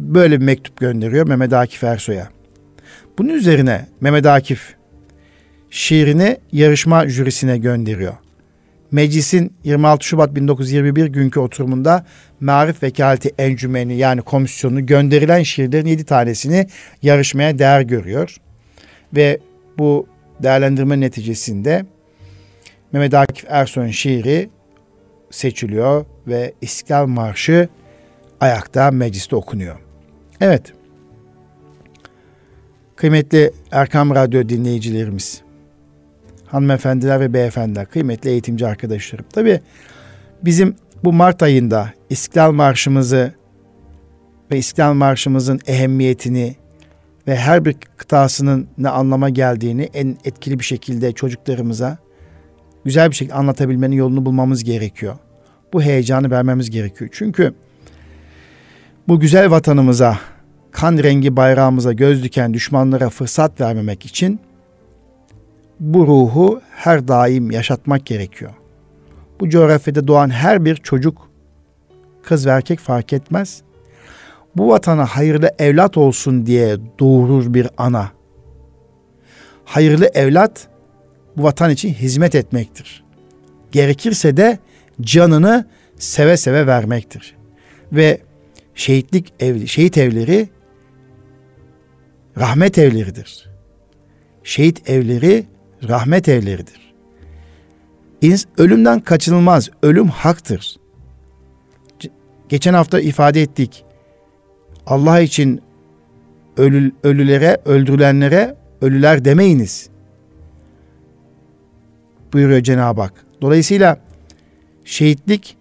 böyle 0.00 0.40
bir 0.40 0.44
mektup 0.44 0.76
gönderiyor 0.76 1.28
Mehmet 1.28 1.52
Akif 1.52 1.84
Ersoy'a. 1.84 2.28
Bunun 3.18 3.28
üzerine 3.28 3.86
Mehmet 4.00 4.26
Akif 4.26 4.74
şiirini 5.70 6.36
yarışma 6.52 7.08
jürisine 7.08 7.58
gönderiyor. 7.58 8.14
Meclisin 8.90 9.52
26 9.64 10.06
Şubat 10.06 10.34
1921 10.34 11.06
günkü 11.06 11.40
oturumunda 11.40 12.06
Marif 12.40 12.82
Vekaleti 12.82 13.30
Encümeni 13.38 13.96
yani 13.96 14.22
komisyonu 14.22 14.86
gönderilen 14.86 15.42
şiirlerin 15.42 15.86
7 15.86 16.04
tanesini 16.04 16.66
yarışmaya 17.02 17.58
değer 17.58 17.80
görüyor. 17.80 18.36
Ve 19.16 19.38
bu 19.78 20.06
değerlendirme 20.42 21.00
neticesinde 21.00 21.84
Mehmet 22.92 23.14
Akif 23.14 23.44
Ersoy'un 23.48 23.90
şiiri 23.90 24.50
seçiliyor 25.30 26.04
ve 26.26 26.52
İstiklal 26.60 27.06
Marşı 27.06 27.68
ayakta 28.40 28.90
mecliste 28.90 29.36
okunuyor. 29.36 29.89
Evet. 30.40 30.72
Kıymetli 32.96 33.52
Erkam 33.72 34.14
Radyo 34.14 34.48
dinleyicilerimiz, 34.48 35.42
hanımefendiler 36.46 37.20
ve 37.20 37.32
beyefendiler, 37.32 37.86
kıymetli 37.86 38.30
eğitimci 38.30 38.66
arkadaşlarım. 38.66 39.24
Tabii 39.32 39.60
bizim 40.44 40.76
bu 41.04 41.12
Mart 41.12 41.42
ayında 41.42 41.92
İstiklal 42.10 42.52
Marşımızı 42.52 43.34
ve 44.50 44.58
İstiklal 44.58 44.94
Marşımızın 44.94 45.60
ehemmiyetini 45.66 46.56
ve 47.28 47.36
her 47.36 47.64
bir 47.64 47.76
kıtasının 47.96 48.68
ne 48.78 48.88
anlama 48.88 49.28
geldiğini 49.28 49.82
en 49.82 50.16
etkili 50.24 50.58
bir 50.58 50.64
şekilde 50.64 51.12
çocuklarımıza 51.12 51.98
güzel 52.84 53.10
bir 53.10 53.16
şekilde 53.16 53.34
anlatabilmenin 53.34 53.96
yolunu 53.96 54.26
bulmamız 54.26 54.64
gerekiyor. 54.64 55.16
Bu 55.72 55.82
heyecanı 55.82 56.30
vermemiz 56.30 56.70
gerekiyor. 56.70 57.10
Çünkü 57.12 57.54
bu 59.08 59.20
güzel 59.20 59.50
vatanımıza, 59.50 60.18
kan 60.70 60.98
rengi 60.98 61.36
bayrağımıza 61.36 61.92
göz 61.92 62.24
diken 62.24 62.54
düşmanlara 62.54 63.10
fırsat 63.10 63.60
vermemek 63.60 64.06
için 64.06 64.40
bu 65.80 66.06
ruhu 66.06 66.60
her 66.70 67.08
daim 67.08 67.50
yaşatmak 67.50 68.06
gerekiyor. 68.06 68.50
Bu 69.40 69.48
coğrafyada 69.48 70.08
doğan 70.08 70.30
her 70.30 70.64
bir 70.64 70.76
çocuk, 70.76 71.30
kız 72.22 72.46
ve 72.46 72.50
erkek 72.50 72.78
fark 72.78 73.12
etmez. 73.12 73.62
Bu 74.56 74.68
vatana 74.68 75.06
hayırlı 75.06 75.50
evlat 75.58 75.96
olsun 75.96 76.46
diye 76.46 76.76
doğurur 76.98 77.54
bir 77.54 77.68
ana. 77.78 78.10
Hayırlı 79.64 80.06
evlat 80.14 80.68
bu 81.36 81.42
vatan 81.42 81.70
için 81.70 81.94
hizmet 81.94 82.34
etmektir. 82.34 83.04
Gerekirse 83.72 84.36
de 84.36 84.58
canını 85.00 85.66
seve 85.98 86.36
seve 86.36 86.66
vermektir. 86.66 87.36
Ve 87.92 88.20
şehitlik 88.74 89.32
ev, 89.40 89.66
şehit 89.66 89.98
evleri 89.98 90.48
rahmet 92.38 92.78
evleridir. 92.78 93.50
Şehit 94.44 94.90
evleri 94.90 95.46
rahmet 95.88 96.28
evleridir. 96.28 96.94
Ölümden 98.58 99.00
kaçınılmaz, 99.00 99.70
ölüm 99.82 100.08
haktır. 100.08 100.76
Geçen 102.48 102.74
hafta 102.74 103.00
ifade 103.00 103.42
ettik. 103.42 103.84
Allah 104.86 105.20
için 105.20 105.62
ölü, 106.56 106.92
ölülere, 107.02 107.60
öldürülenlere 107.64 108.56
ölüler 108.80 109.24
demeyiniz. 109.24 109.90
Buyuruyor 112.32 112.60
Cenab-ı 112.60 113.00
Hak. 113.00 113.24
Dolayısıyla 113.42 114.00
şehitlik 114.84 115.56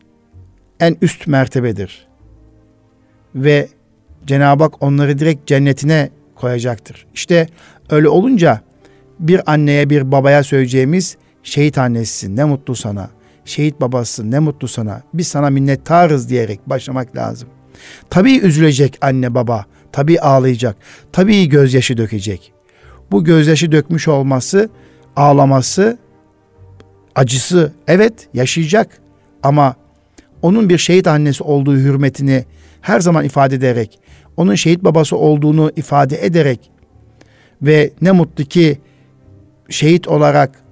en 0.80 0.98
üst 1.02 1.28
mertebedir. 1.28 2.09
Ve 3.36 3.68
Cenab-ı 4.26 4.64
Hak 4.64 4.84
onları 4.84 5.20
direkt 5.20 5.48
cennetine 5.48 6.10
koyacaktır. 6.36 7.06
İşte 7.14 7.48
öyle 7.90 8.10
olunca 8.10 8.62
bir 9.20 9.52
anneye 9.52 9.90
bir 9.90 10.12
babaya 10.12 10.44
söyleyeceğimiz 10.44 11.18
şehit 11.44 11.78
annesisin 11.78 12.38
ne 12.38 12.44
mutlu 12.44 12.76
sana. 12.76 13.10
Şehit 13.46 13.82
babasısın 13.82 14.32
ne 14.32 14.40
mutlu 14.40 14.68
sana. 14.68 15.02
Biz 15.14 15.28
sana 15.28 15.50
minnettarız 15.50 16.30
diyerek 16.30 16.60
başlamak 16.70 17.16
lazım. 17.16 17.50
Tabii 18.10 18.38
üzülecek 18.38 18.98
anne 19.02 19.36
baba. 19.36 19.66
Tabii 19.92 20.20
ağlayacak. 20.20 20.76
Tabii 21.12 21.50
gözyaşı 21.50 21.98
dökecek. 21.98 22.54
Bu 23.12 23.24
gözyaşı 23.24 23.72
dökmüş 23.72 24.08
olması, 24.08 24.70
ağlaması, 25.16 25.98
acısı 27.16 27.74
evet 27.88 28.14
yaşayacak 28.34 29.02
ama 29.44 29.76
onun 30.42 30.70
bir 30.70 30.78
şehit 30.78 31.08
annesi 31.08 31.44
olduğu 31.44 31.76
hürmetini 31.76 32.46
her 32.82 33.00
zaman 33.00 33.26
ifade 33.26 33.56
ederek, 33.56 34.00
onun 34.38 34.56
şehit 34.56 34.84
babası 34.84 35.18
olduğunu 35.18 35.72
ifade 35.76 36.26
ederek 36.26 36.72
ve 37.62 37.92
ne 38.02 38.12
mutlu 38.12 38.44
ki 38.44 38.80
şehit 39.70 40.08
olarak, 40.08 40.64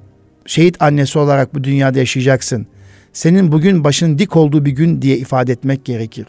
şehit 0.46 0.82
annesi 0.82 1.20
olarak 1.20 1.56
bu 1.56 1.64
dünyada 1.64 2.00
yaşayacaksın. 2.00 2.68
Senin 3.14 3.52
bugün 3.52 3.84
başın 3.84 4.18
dik 4.18 4.36
olduğu 4.36 4.66
bir 4.66 4.72
gün 4.72 5.02
diye 5.02 5.18
ifade 5.18 5.52
etmek 5.52 5.86
gerekir. 5.86 6.28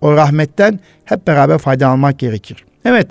O 0.00 0.14
rahmetten 0.16 0.80
hep 1.04 1.26
beraber 1.26 1.58
faydalanmak 1.58 2.18
gerekir. 2.18 2.64
Evet, 2.84 3.08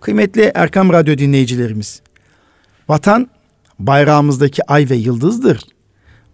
kıymetli 0.00 0.52
Erkam 0.54 0.92
Radyo 0.92 1.18
dinleyicilerimiz, 1.18 2.02
vatan 2.88 3.30
bayrağımızdaki 3.78 4.66
ay 4.66 4.90
ve 4.90 4.96
yıldızdır. 4.96 5.60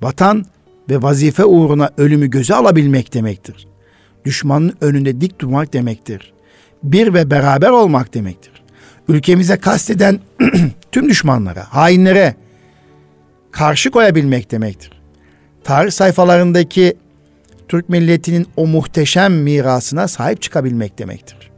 Vatan 0.03 0.45
ve 0.91 1.03
vazife 1.03 1.45
uğruna 1.45 1.91
ölümü 1.97 2.31
göze 2.31 2.55
alabilmek 2.55 3.15
demektir. 3.15 3.67
Düşmanın 4.29 4.75
önünde 4.81 5.21
dik 5.21 5.41
durmak 5.41 5.73
demektir. 5.73 6.33
Bir 6.83 7.15
ve 7.15 7.31
beraber 7.31 7.71
olmak 7.71 8.15
demektir. 8.15 8.53
Ülkemize 9.09 9.57
kasteden 9.57 10.21
tüm 10.93 11.09
düşmanlara, 11.09 11.67
hainlere 11.75 12.35
karşı 13.51 13.91
koyabilmek 13.91 14.51
demektir. 14.51 15.03
Tarih 15.65 15.91
sayfalarındaki 15.91 16.97
Türk 17.69 17.89
milletinin 17.89 18.47
o 18.57 18.67
muhteşem 18.67 19.35
mirasına 19.35 20.09
sahip 20.09 20.43
çıkabilmek 20.43 20.99
demektir. 20.99 21.51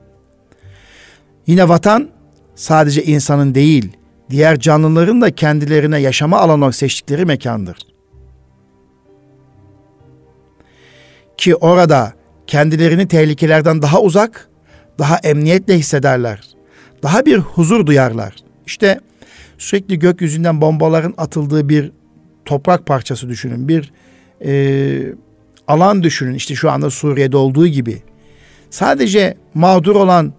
Yine 1.47 1.69
vatan 1.69 2.09
sadece 2.55 3.05
insanın 3.05 3.55
değil, 3.55 3.97
diğer 4.31 4.59
canlıların 4.59 5.21
da 5.21 5.35
kendilerine 5.35 5.99
yaşama 6.01 6.39
alanı 6.39 6.73
seçtikleri 6.73 7.25
mekandır. 7.25 7.79
Ki 11.37 11.57
orada 11.57 12.20
kendilerini 12.51 13.09
tehlikelerden 13.09 13.83
daha 13.83 14.01
uzak, 14.01 14.49
daha 14.99 15.17
emniyetle 15.17 15.79
hissederler. 15.79 16.41
Daha 17.03 17.27
bir 17.27 17.39
huzur 17.39 17.87
duyarlar. 17.87 18.37
İşte 18.67 19.01
sürekli 19.59 19.99
gökyüzünden 19.99 20.61
bombaların 20.61 21.15
atıldığı 21.17 21.69
bir 21.69 21.93
toprak 22.45 22.87
parçası 22.87 23.29
düşünün. 23.29 23.69
Bir 23.69 23.93
e, 24.45 25.13
alan 25.69 26.03
düşünün. 26.03 26.35
İşte 26.35 26.55
şu 26.55 26.71
anda 26.71 26.91
Suriye'de 26.91 27.37
olduğu 27.37 27.67
gibi. 27.67 28.03
Sadece 28.71 29.37
mağdur 29.55 29.97
olan 29.97 30.33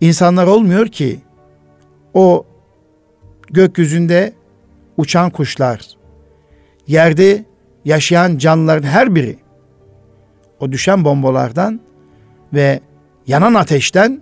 insanlar 0.00 0.46
olmuyor 0.46 0.86
ki 0.86 1.18
o 2.14 2.46
gökyüzünde 3.50 4.32
uçan 4.96 5.30
kuşlar, 5.30 5.80
yerde 6.86 7.44
yaşayan 7.84 8.38
canlıların 8.38 8.88
her 8.88 9.14
biri 9.14 9.43
o 10.64 10.72
düşen 10.72 11.04
bombalardan 11.04 11.80
ve 12.54 12.80
yanan 13.26 13.54
ateşten 13.54 14.20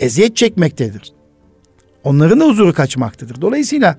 eziyet 0.00 0.36
çekmektedir. 0.36 1.12
Onların 2.04 2.40
da 2.40 2.44
huzuru 2.44 2.72
kaçmaktadır. 2.72 3.40
Dolayısıyla 3.40 3.96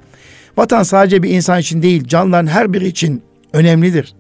vatan 0.58 0.84
sadece 0.84 1.24
bir 1.24 1.30
insan 1.30 1.60
için 1.60 1.82
değil, 1.82 2.08
canlıların 2.08 2.48
her 2.48 2.74
biri 2.74 2.88
için 2.88 3.24
önemlidir. 3.54 4.16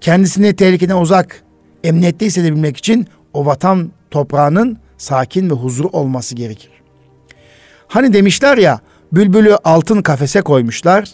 Kendisini 0.00 0.56
tehlikeden 0.56 0.96
uzak, 0.96 1.42
emniyette 1.84 2.26
hissedebilmek 2.26 2.76
için 2.76 3.06
o 3.32 3.46
vatan 3.46 3.90
toprağının 4.10 4.78
sakin 4.98 5.50
ve 5.50 5.54
huzur 5.54 5.84
olması 5.84 6.34
gerekir. 6.34 6.70
Hani 7.88 8.12
demişler 8.12 8.58
ya 8.58 8.80
bülbülü 9.12 9.56
altın 9.56 10.02
kafese 10.02 10.40
koymuşlar. 10.40 11.10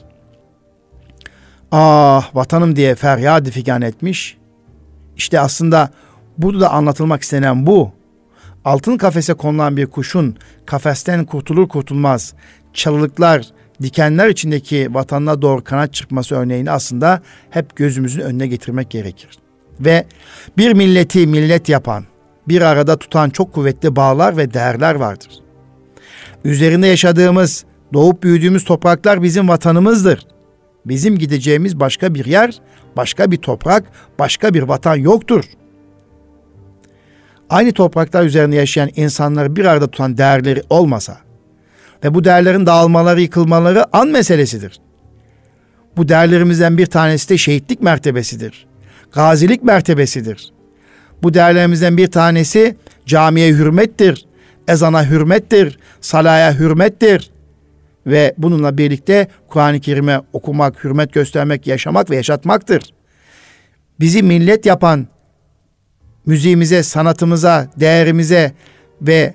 Ah 1.72 2.34
vatanım 2.34 2.76
diye 2.76 2.94
feryat 2.94 3.50
figan 3.50 3.82
etmiş. 3.82 4.39
İşte 5.16 5.40
aslında 5.40 5.90
burada 6.38 6.60
da 6.60 6.70
anlatılmak 6.70 7.22
istenen 7.22 7.66
bu. 7.66 7.92
altın 8.64 8.96
kafese 8.96 9.34
konulan 9.34 9.76
bir 9.76 9.86
kuşun 9.86 10.36
kafesten 10.66 11.24
kurtulur 11.24 11.68
kurtulmaz 11.68 12.34
çalılıklar, 12.74 13.46
dikenler 13.82 14.28
içindeki 14.28 14.94
vatanına 14.94 15.42
doğru 15.42 15.64
kanat 15.64 15.94
çırpması 15.94 16.34
örneğini 16.34 16.70
aslında 16.70 17.22
hep 17.50 17.76
gözümüzün 17.76 18.20
önüne 18.20 18.46
getirmek 18.46 18.90
gerekir. 18.90 19.28
Ve 19.80 20.06
bir 20.58 20.72
milleti 20.72 21.26
millet 21.26 21.68
yapan, 21.68 22.04
bir 22.48 22.62
arada 22.62 22.96
tutan 22.96 23.30
çok 23.30 23.52
kuvvetli 23.52 23.96
bağlar 23.96 24.36
ve 24.36 24.54
değerler 24.54 24.94
vardır. 24.94 25.32
Üzerinde 26.44 26.86
yaşadığımız, 26.86 27.64
doğup 27.92 28.22
büyüdüğümüz 28.22 28.64
topraklar 28.64 29.22
bizim 29.22 29.48
vatanımızdır. 29.48 30.26
Bizim 30.86 31.18
gideceğimiz 31.18 31.80
başka 31.80 32.14
bir 32.14 32.24
yer, 32.24 32.54
başka 32.96 33.30
bir 33.30 33.36
toprak, 33.36 33.84
başka 34.18 34.54
bir 34.54 34.62
vatan 34.62 34.96
yoktur. 34.96 35.44
Aynı 37.50 37.72
topraklar 37.72 38.24
üzerinde 38.24 38.56
yaşayan 38.56 38.90
insanları 38.96 39.56
bir 39.56 39.64
arada 39.64 39.86
tutan 39.86 40.18
değerleri 40.18 40.62
olmasa 40.70 41.18
ve 42.04 42.14
bu 42.14 42.24
değerlerin 42.24 42.66
dağılmaları, 42.66 43.20
yıkılmaları 43.20 43.96
an 43.96 44.08
meselesidir. 44.08 44.80
Bu 45.96 46.08
değerlerimizden 46.08 46.78
bir 46.78 46.86
tanesi 46.86 47.28
de 47.28 47.38
şehitlik 47.38 47.82
mertebesidir. 47.82 48.66
Gazilik 49.12 49.62
mertebesidir. 49.62 50.52
Bu 51.22 51.34
değerlerimizden 51.34 51.96
bir 51.96 52.10
tanesi 52.10 52.76
camiye 53.06 53.48
hürmettir, 53.48 54.26
ezana 54.68 55.06
hürmettir, 55.06 55.78
salaya 56.00 56.54
hürmettir. 56.54 57.30
Ve 58.06 58.34
bununla 58.38 58.78
birlikte 58.78 59.28
Kur'an-ı 59.48 59.80
Kerim'e 59.80 60.20
okumak, 60.32 60.84
hürmet 60.84 61.12
göstermek, 61.12 61.66
yaşamak 61.66 62.10
ve 62.10 62.16
yaşatmaktır. 62.16 62.82
Bizi 64.00 64.22
millet 64.22 64.66
yapan 64.66 65.06
müziğimize, 66.26 66.82
sanatımıza, 66.82 67.70
değerimize 67.76 68.52
ve 69.02 69.34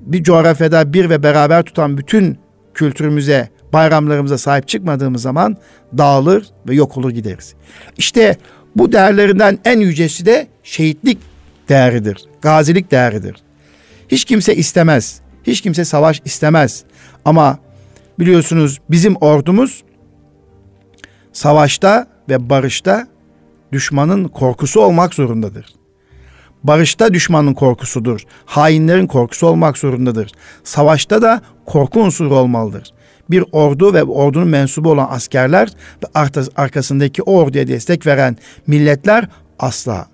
bir 0.00 0.22
coğrafyada 0.22 0.92
bir 0.92 1.10
ve 1.10 1.22
beraber 1.22 1.62
tutan 1.62 1.98
bütün 1.98 2.38
kültürümüze, 2.74 3.48
bayramlarımıza 3.72 4.38
sahip 4.38 4.68
çıkmadığımız 4.68 5.22
zaman 5.22 5.56
dağılır 5.98 6.46
ve 6.68 6.74
yok 6.74 6.98
olur 6.98 7.10
gideriz. 7.10 7.54
İşte 7.96 8.36
bu 8.76 8.92
değerlerinden 8.92 9.58
en 9.64 9.80
yücesi 9.80 10.26
de 10.26 10.46
şehitlik 10.62 11.18
değeridir. 11.68 12.24
Gazilik 12.42 12.90
değeridir. 12.90 13.36
Hiç 14.08 14.24
kimse 14.24 14.56
istemez. 14.56 15.20
Hiç 15.44 15.60
kimse 15.60 15.84
savaş 15.84 16.22
istemez. 16.24 16.84
Ama 17.24 17.58
biliyorsunuz 18.20 18.78
bizim 18.90 19.16
ordumuz 19.16 19.84
savaşta 21.32 22.06
ve 22.28 22.50
barışta 22.50 23.06
düşmanın 23.72 24.28
korkusu 24.28 24.80
olmak 24.80 25.14
zorundadır. 25.14 25.66
Barışta 26.64 27.14
düşmanın 27.14 27.54
korkusudur. 27.54 28.20
Hainlerin 28.46 29.06
korkusu 29.06 29.46
olmak 29.46 29.78
zorundadır. 29.78 30.32
Savaşta 30.64 31.22
da 31.22 31.42
korku 31.66 32.00
unsuru 32.00 32.36
olmalıdır. 32.36 32.92
Bir 33.30 33.44
ordu 33.52 33.94
ve 33.94 34.02
ordunun 34.02 34.48
mensubu 34.48 34.90
olan 34.90 35.08
askerler 35.10 35.68
ve 36.04 36.20
arkasındaki 36.56 37.22
o 37.22 37.34
orduya 37.34 37.68
destek 37.68 38.06
veren 38.06 38.36
milletler 38.66 39.28
asla 39.58 40.08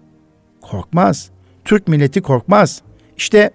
korkmaz. 0.60 1.30
Türk 1.64 1.88
milleti 1.88 2.22
korkmaz. 2.22 2.82
İşte 3.16 3.50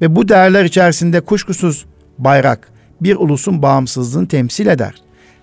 ve 0.00 0.16
bu 0.16 0.28
değerler 0.28 0.64
içerisinde 0.64 1.20
kuşkusuz 1.20 1.86
bayrak 2.18 2.72
bir 3.00 3.16
ulusun 3.16 3.62
bağımsızlığını 3.62 4.28
temsil 4.28 4.66
eder. 4.66 4.94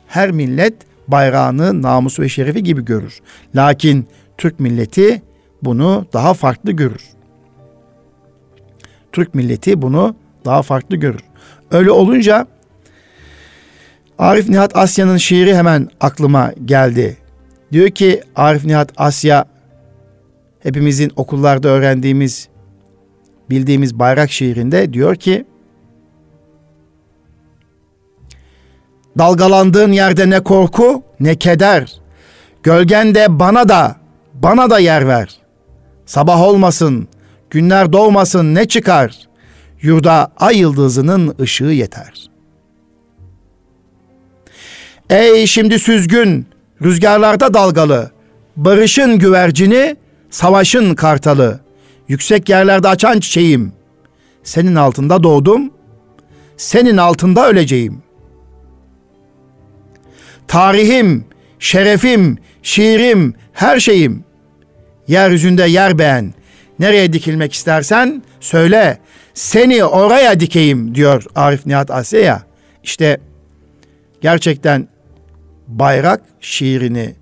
Her 0.08 0.32
millet 0.32 0.74
bayrağını 1.08 1.82
namusu 1.82 2.22
ve 2.22 2.30
şerefi 2.30 2.64
gibi 2.64 2.86
görür. 2.86 3.20
Lakin 3.56 4.08
Türk 4.38 4.60
milleti 4.60 5.22
bunu 5.64 6.06
daha 6.14 6.34
farklı 6.34 6.72
görür. 6.72 7.02
Türk 9.12 9.36
milleti 9.36 9.82
bunu 9.82 10.16
daha 10.46 10.62
farklı 10.62 10.96
görür. 10.96 11.22
Öyle 11.72 11.92
olunca 11.92 12.48
Arif 14.20 14.50
Nihat 14.50 14.78
Asya'nın 14.78 15.18
şiiri 15.18 15.56
hemen 15.56 15.90
aklıma 16.00 16.54
geldi. 16.66 17.18
Diyor 17.72 17.90
ki 17.90 18.22
Arif 18.36 18.66
Nihat 18.66 18.92
Asya 18.98 19.46
hepimizin 20.60 21.12
okullarda 21.16 21.68
öğrendiğimiz 21.70 22.48
bildiğimiz 23.50 24.00
bayrak 24.00 24.32
şiirinde 24.32 24.94
diyor 24.94 25.16
ki 25.16 25.46
Dalgalandığın 29.18 29.92
yerde 29.92 30.30
ne 30.30 30.40
korku 30.40 31.04
ne 31.20 31.36
keder. 31.36 32.00
Gölgende 32.64 33.40
bana 33.40 33.70
da 33.70 33.96
bana 34.34 34.70
da 34.70 34.80
yer 34.80 35.08
ver. 35.08 35.36
Sabah 36.06 36.42
olmasın, 36.42 37.08
günler 37.50 37.94
doğmasın 37.94 38.56
ne 38.56 38.68
çıkar? 38.68 39.16
Yurda 39.82 40.32
ay 40.38 40.58
yıldızının 40.58 41.36
ışığı 41.40 41.64
yeter. 41.64 42.30
Ey 45.10 45.48
şimdi 45.48 45.80
süzgün, 45.80 46.48
rüzgarlarda 46.82 47.54
dalgalı, 47.54 48.12
barışın 48.56 49.20
güvercini, 49.20 49.96
savaşın 50.30 50.96
kartalı, 50.96 51.60
yüksek 52.08 52.50
yerlerde 52.50 52.88
açan 52.88 53.20
çiçeğim. 53.20 53.74
Senin 54.44 54.76
altında 54.76 55.24
doğdum, 55.24 55.72
senin 56.58 56.98
altında 56.98 57.50
öleceğim. 57.50 58.07
Tarihim, 60.48 61.26
şerefim, 61.60 62.38
şiirim, 62.64 63.34
her 63.54 63.80
şeyim. 63.80 64.24
Yeryüzünde 65.08 65.64
yer 65.64 65.98
beğen. 65.98 66.34
Nereye 66.80 67.14
dikilmek 67.14 67.54
istersen 67.54 68.24
söyle. 68.40 68.98
Seni 69.34 69.84
oraya 69.84 70.40
dikeyim 70.40 70.96
diyor 70.96 71.24
Arif 71.36 71.66
Nihat 71.66 71.92
Asya'ya. 71.92 72.42
İşte 72.84 73.18
gerçekten 74.22 74.88
bayrak 75.68 76.22
şiirini 76.42 77.16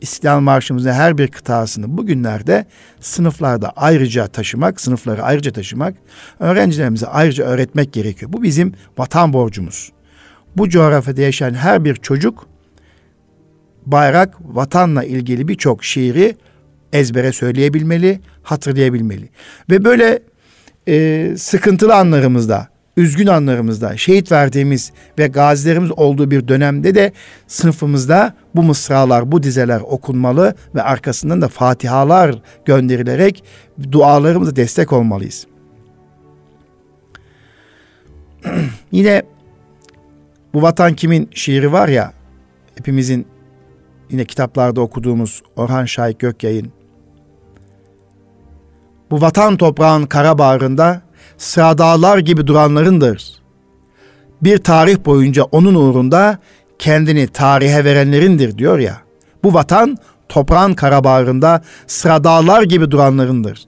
İstiklal 0.00 0.40
Marşımızın 0.40 0.92
her 0.92 1.18
bir 1.18 1.28
kıtasını 1.28 1.98
bugünlerde 1.98 2.66
sınıflarda 3.00 3.72
ayrıca 3.76 4.26
taşımak, 4.26 4.80
sınıfları 4.80 5.22
ayrıca 5.22 5.52
taşımak, 5.52 5.94
öğrencilerimize 6.40 7.06
ayrıca 7.06 7.44
öğretmek 7.44 7.92
gerekiyor. 7.92 8.32
Bu 8.32 8.42
bizim 8.42 8.72
vatan 8.98 9.32
borcumuz. 9.32 9.92
Bu 10.56 10.68
coğrafyada 10.68 11.20
yaşayan 11.20 11.54
her 11.54 11.84
bir 11.84 11.94
çocuk 11.94 12.46
bayrak, 13.86 14.34
vatanla 14.40 15.04
ilgili 15.04 15.48
birçok 15.48 15.84
şiiri 15.84 16.36
ezbere 16.92 17.32
söyleyebilmeli, 17.32 18.20
hatırlayabilmeli. 18.42 19.28
Ve 19.70 19.84
böyle 19.84 20.18
e, 20.88 21.34
sıkıntılı 21.36 21.94
anlarımızda, 21.94 22.68
üzgün 22.96 23.26
anlarımızda, 23.26 23.96
şehit 23.96 24.32
verdiğimiz 24.32 24.92
ve 25.18 25.26
gazilerimiz 25.26 25.90
olduğu 25.90 26.30
bir 26.30 26.48
dönemde 26.48 26.94
de 26.94 27.12
sınıfımızda 27.46 28.34
bu 28.54 28.62
mısralar, 28.62 29.32
bu 29.32 29.42
dizeler 29.42 29.80
okunmalı 29.80 30.54
ve 30.74 30.82
arkasından 30.82 31.42
da 31.42 31.48
fatihalar 31.48 32.42
gönderilerek 32.64 33.44
dualarımıza 33.92 34.56
destek 34.56 34.92
olmalıyız. 34.92 35.46
Yine 38.92 39.22
bu 40.54 40.62
vatan 40.62 40.94
kimin 40.94 41.30
şiiri 41.34 41.72
var 41.72 41.88
ya, 41.88 42.12
hepimizin 42.74 43.26
yine 44.10 44.24
kitaplarda 44.24 44.80
okuduğumuz 44.80 45.42
Orhan 45.56 45.84
Şahik 45.84 46.18
Gökyay'ın 46.18 46.72
bu 49.10 49.20
vatan 49.20 49.56
toprağın 49.56 50.06
kara 50.06 50.38
bağrında 50.38 51.02
sıra 51.38 52.20
gibi 52.20 52.46
duranlarındır. 52.46 53.34
Bir 54.42 54.58
tarih 54.58 55.04
boyunca 55.04 55.42
onun 55.42 55.74
uğrunda 55.74 56.38
kendini 56.78 57.28
tarihe 57.28 57.84
verenlerindir 57.84 58.58
diyor 58.58 58.78
ya. 58.78 58.96
Bu 59.44 59.54
vatan 59.54 59.96
toprağın 60.28 60.74
kara 60.74 61.04
bağrında 61.04 61.62
sıra 61.86 62.62
gibi 62.62 62.90
duranlarındır. 62.90 63.66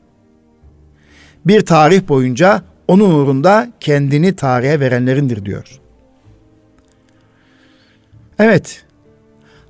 Bir 1.46 1.66
tarih 1.66 2.08
boyunca 2.08 2.62
onun 2.88 3.14
uğrunda 3.14 3.72
kendini 3.80 4.36
tarihe 4.36 4.80
verenlerindir 4.80 5.44
diyor. 5.44 5.80
Evet, 8.38 8.84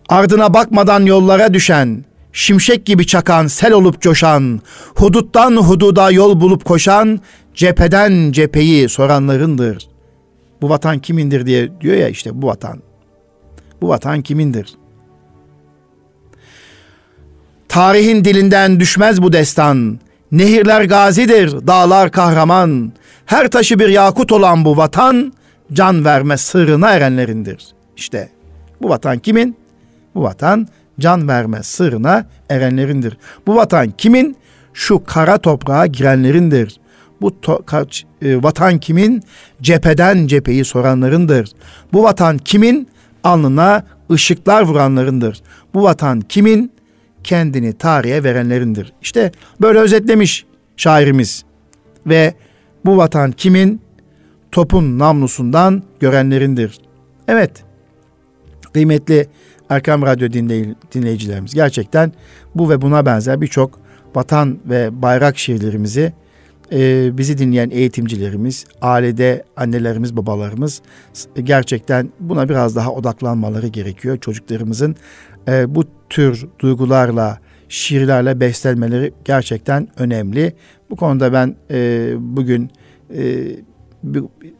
ardına 0.08 0.54
bakmadan 0.54 1.02
yollara 1.02 1.54
düşen, 1.54 2.04
şimşek 2.32 2.86
gibi 2.86 3.06
çakan, 3.06 3.46
sel 3.46 3.72
olup 3.72 4.00
coşan, 4.00 4.60
huduttan 4.94 5.56
hududa 5.56 6.10
yol 6.10 6.40
bulup 6.40 6.64
koşan, 6.64 7.20
cepheden 7.54 8.32
cepheyi 8.32 8.88
soranlarındır. 8.88 9.88
Bu 10.62 10.68
vatan 10.68 10.98
kimindir 10.98 11.46
diye 11.46 11.80
diyor 11.80 11.96
ya 11.96 12.08
işte 12.08 12.42
bu 12.42 12.46
vatan. 12.46 12.82
Bu 13.80 13.88
vatan 13.88 14.22
kimindir? 14.22 14.74
Tarihin 17.68 18.24
dilinden 18.24 18.80
düşmez 18.80 19.22
bu 19.22 19.32
destan. 19.32 20.00
Nehirler 20.32 20.84
gazidir, 20.84 21.66
dağlar 21.66 22.10
kahraman. 22.10 22.92
Her 23.26 23.50
taşı 23.50 23.78
bir 23.78 23.88
yakut 23.88 24.32
olan 24.32 24.64
bu 24.64 24.76
vatan, 24.76 25.32
can 25.72 26.04
verme 26.04 26.36
sırrına 26.36 26.90
erenlerindir. 26.90 27.66
İşte 27.96 28.28
bu 28.82 28.88
vatan 28.88 29.18
kimin? 29.18 29.56
Bu 30.18 30.22
vatan 30.22 30.68
can 31.00 31.28
verme 31.28 31.62
sırrına 31.62 32.26
erenlerindir. 32.48 33.16
Bu 33.46 33.56
vatan 33.56 33.90
kimin? 33.98 34.36
Şu 34.74 35.04
kara 35.04 35.38
toprağa 35.38 35.86
girenlerindir. 35.86 36.80
Bu 37.20 37.40
to, 37.40 37.64
e, 38.22 38.42
vatan 38.42 38.78
kimin? 38.78 39.22
Cepheden 39.62 40.26
cepheyi 40.26 40.64
soranlarındır. 40.64 41.50
Bu 41.92 42.02
vatan 42.02 42.38
kimin? 42.38 42.88
Alnına 43.24 43.82
ışıklar 44.12 44.62
vuranlarındır. 44.62 45.42
Bu 45.74 45.82
vatan 45.82 46.20
kimin? 46.20 46.72
Kendini 47.24 47.72
tarihe 47.72 48.24
verenlerindir. 48.24 48.92
İşte 49.02 49.32
böyle 49.60 49.78
özetlemiş 49.78 50.44
şairimiz. 50.76 51.44
Ve 52.06 52.34
bu 52.84 52.96
vatan 52.96 53.32
kimin? 53.32 53.80
Topun 54.52 54.98
namlusundan 54.98 55.82
görenlerindir. 56.00 56.78
Evet, 57.28 57.64
kıymetli 58.72 59.28
Erkam 59.70 60.02
Radyo 60.02 60.30
dinleyicilerimiz 60.92 61.54
gerçekten 61.54 62.12
bu 62.54 62.70
ve 62.70 62.82
buna 62.82 63.06
benzer 63.06 63.40
birçok 63.40 63.80
vatan 64.14 64.58
ve 64.68 65.02
bayrak 65.02 65.38
şiirlerimizi 65.38 66.12
e, 66.72 67.10
bizi 67.18 67.38
dinleyen 67.38 67.70
eğitimcilerimiz, 67.70 68.66
ailede 68.82 69.44
annelerimiz, 69.56 70.16
babalarımız 70.16 70.82
gerçekten 71.42 72.08
buna 72.20 72.48
biraz 72.48 72.76
daha 72.76 72.92
odaklanmaları 72.92 73.66
gerekiyor. 73.66 74.18
Çocuklarımızın 74.18 74.96
e, 75.48 75.74
bu 75.74 75.84
tür 76.10 76.46
duygularla, 76.58 77.38
şiirlerle 77.68 78.40
beslenmeleri 78.40 79.12
gerçekten 79.24 79.88
önemli. 79.96 80.52
Bu 80.90 80.96
konuda 80.96 81.32
ben 81.32 81.56
e, 81.70 82.10
bugün 82.18 82.70
e, 83.14 83.46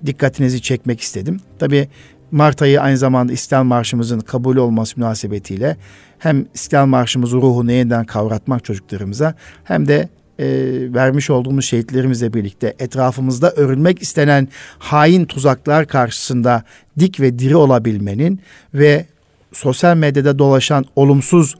dikkatinizi 0.07 0.63
çekmek 0.63 1.01
istedim. 1.01 1.41
Tabii 1.59 1.89
Mart 2.31 2.63
ayı 2.63 2.81
aynı 2.81 2.99
zamanda 2.99 3.33
İstiklal 3.33 3.65
Marşımızın 3.65 4.21
kabul 4.21 4.57
olması 4.57 5.01
münasebetiyle 5.01 5.77
hem 6.19 6.47
İstiklal 6.55 6.87
Marşımızı 6.87 7.37
ruhunu 7.37 7.73
yeniden 7.73 8.05
kavratmak 8.05 8.65
çocuklarımıza 8.65 9.35
hem 9.65 9.89
de 9.89 10.09
e, 10.39 10.47
vermiş 10.95 11.31
olduğumuz 11.31 11.65
şehitlerimizle 11.65 12.33
birlikte 12.33 12.75
etrafımızda 12.79 13.51
örülmek 13.51 14.03
istenen 14.03 14.49
hain 14.79 15.25
tuzaklar 15.25 15.87
karşısında 15.87 16.63
dik 16.99 17.21
ve 17.21 17.39
diri 17.39 17.57
olabilmenin 17.57 18.41
ve 18.75 19.07
sosyal 19.53 19.97
medyada 19.97 20.39
dolaşan 20.39 20.85
olumsuz 20.97 21.55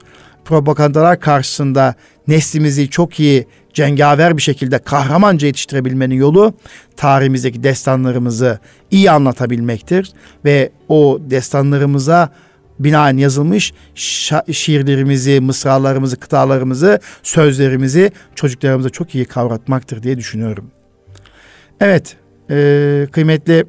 propagandalar 0.45 1.19
karşısında 1.19 1.95
neslimizi 2.27 2.89
çok 2.89 3.19
iyi 3.19 3.47
cengaver 3.73 4.37
bir 4.37 4.41
şekilde 4.41 4.79
kahramanca 4.79 5.47
yetiştirebilmenin 5.47 6.15
yolu 6.15 6.53
tarihimizdeki 6.97 7.63
destanlarımızı 7.63 8.59
iyi 8.91 9.11
anlatabilmektir 9.11 10.11
ve 10.45 10.71
o 10.89 11.19
destanlarımıza 11.21 12.29
binaen 12.79 13.17
yazılmış 13.17 13.73
şiirlerimizi, 14.51 15.39
mısralarımızı, 15.39 16.19
kıtalarımızı, 16.19 16.99
sözlerimizi 17.23 18.11
çocuklarımıza 18.35 18.89
çok 18.89 19.15
iyi 19.15 19.25
kavratmaktır 19.25 20.03
diye 20.03 20.17
düşünüyorum. 20.17 20.71
Evet, 21.79 22.17
e, 22.49 23.07
kıymetli 23.11 23.65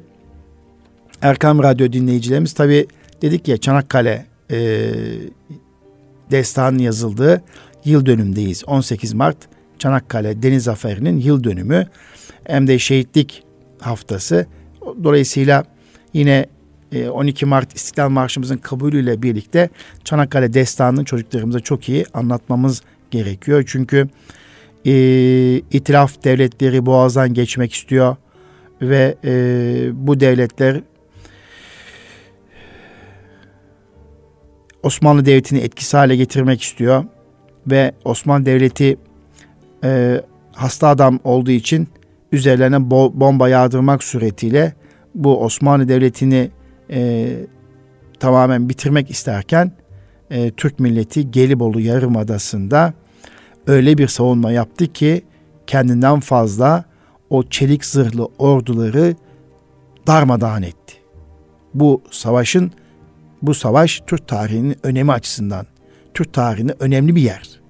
Erkam 1.21 1.63
Radyo 1.63 1.93
dinleyicilerimiz 1.93 2.53
tabi 2.53 2.87
dedik 3.21 3.47
ya 3.47 3.57
Çanakkale 3.57 4.25
e, 4.51 4.89
destanın 6.31 6.79
yazıldığı 6.79 7.41
yıl 7.85 8.05
dönümdeyiz. 8.05 8.63
18 8.67 9.13
Mart 9.13 9.37
Çanakkale 9.81 10.43
Deniz 10.43 10.63
Zaferi'nin 10.63 11.17
yıl 11.17 11.43
dönümü 11.43 11.87
hem 12.43 12.67
de 12.67 12.79
şehitlik 12.79 13.43
haftası. 13.79 14.45
Dolayısıyla 15.03 15.63
yine 16.13 16.45
12 17.11 17.45
e, 17.45 17.47
Mart 17.47 17.75
İstiklal 17.75 18.09
Marşımızın 18.09 18.57
kabulüyle 18.57 19.21
birlikte 19.21 19.69
Çanakkale 20.03 20.53
destanını 20.53 21.05
çocuklarımıza 21.05 21.59
çok 21.59 21.89
iyi 21.89 22.05
anlatmamız 22.13 22.81
gerekiyor. 23.11 23.63
Çünkü 23.67 24.09
e, 24.85 24.93
itilaf 25.57 26.23
devletleri 26.23 26.85
boğazdan 26.85 27.33
geçmek 27.33 27.73
istiyor 27.73 28.15
ve 28.81 29.15
e, 29.23 29.31
bu 29.93 30.19
devletler 30.19 30.81
Osmanlı 34.83 35.25
Devleti'ni 35.25 35.59
etkisiz 35.59 35.93
hale 35.93 36.15
getirmek 36.15 36.61
istiyor 36.61 37.05
ve 37.67 37.91
Osmanlı 38.05 38.45
Devleti 38.45 38.97
e, 39.83 40.21
hasta 40.51 40.87
adam 40.87 41.19
olduğu 41.23 41.51
için 41.51 41.87
üzerlerine 42.31 42.75
bo- 42.75 43.11
bomba 43.13 43.49
yağdırmak 43.49 44.03
suretiyle 44.03 44.73
bu 45.15 45.43
Osmanlı 45.43 45.87
Devleti'ni 45.87 46.51
e, 46.89 47.29
tamamen 48.19 48.69
bitirmek 48.69 49.09
isterken 49.11 49.71
e, 50.31 50.51
Türk 50.51 50.79
milleti 50.79 51.31
Gelibolu 51.31 51.79
Yarımadası'nda 51.79 52.93
öyle 53.67 53.97
bir 53.97 54.07
savunma 54.07 54.51
yaptı 54.51 54.93
ki 54.93 55.21
kendinden 55.67 56.19
fazla 56.19 56.83
o 57.29 57.43
çelik 57.43 57.85
zırhlı 57.85 58.29
orduları 58.37 59.15
darmadağın 60.07 60.61
etti. 60.61 60.95
Bu 61.73 62.01
savaşın 62.11 62.71
bu 63.41 63.53
savaş 63.53 64.01
Türk 64.07 64.27
tarihinin 64.27 64.75
önemi 64.83 65.11
açısından 65.11 65.65
Türk 66.13 66.33
tarihinde 66.33 66.75
önemli 66.79 67.15
bir 67.15 67.21
yer 67.21 67.60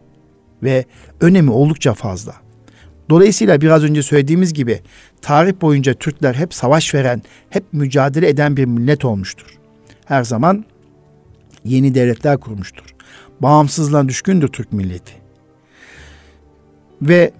ve 0.63 0.86
önemi 1.21 1.52
oldukça 1.52 1.93
fazla. 1.93 2.36
Dolayısıyla 3.10 3.62
biraz 3.62 3.84
önce 3.84 4.04
söylediğimiz 4.04 4.54
gibi 4.54 4.82
tarih 5.21 5.62
boyunca 5.62 5.93
Türkler 5.93 6.36
hep 6.36 6.54
savaş 6.54 6.95
veren, 6.95 7.21
hep 7.50 7.63
mücadele 7.71 8.30
eden 8.30 8.58
bir 8.58 8.65
millet 8.65 9.06
olmuştur. 9.06 9.58
Her 10.06 10.24
zaman 10.24 10.65
yeni 11.63 11.95
devletler 11.95 12.38
kurmuştur. 12.38 12.86
Bağımsızlığa 13.39 14.08
düşkündür 14.08 14.47
Türk 14.47 14.74
milleti. 14.74 15.13
Ve 17.02 17.32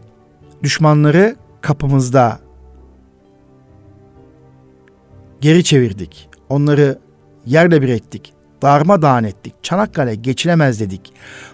düşmanları 0.64 1.36
kapımızda 1.62 2.40
geri 5.42 5.64
çevirdik. 5.64 6.30
Onları 6.50 7.00
yerle 7.46 7.82
bir 7.82 7.90
ettik. 7.90 8.34
Darmadağın 8.62 9.24
ettik. 9.24 9.54
Çanakkale 9.64 10.16
geçilemez 10.16 10.80
dedik. 10.80 11.14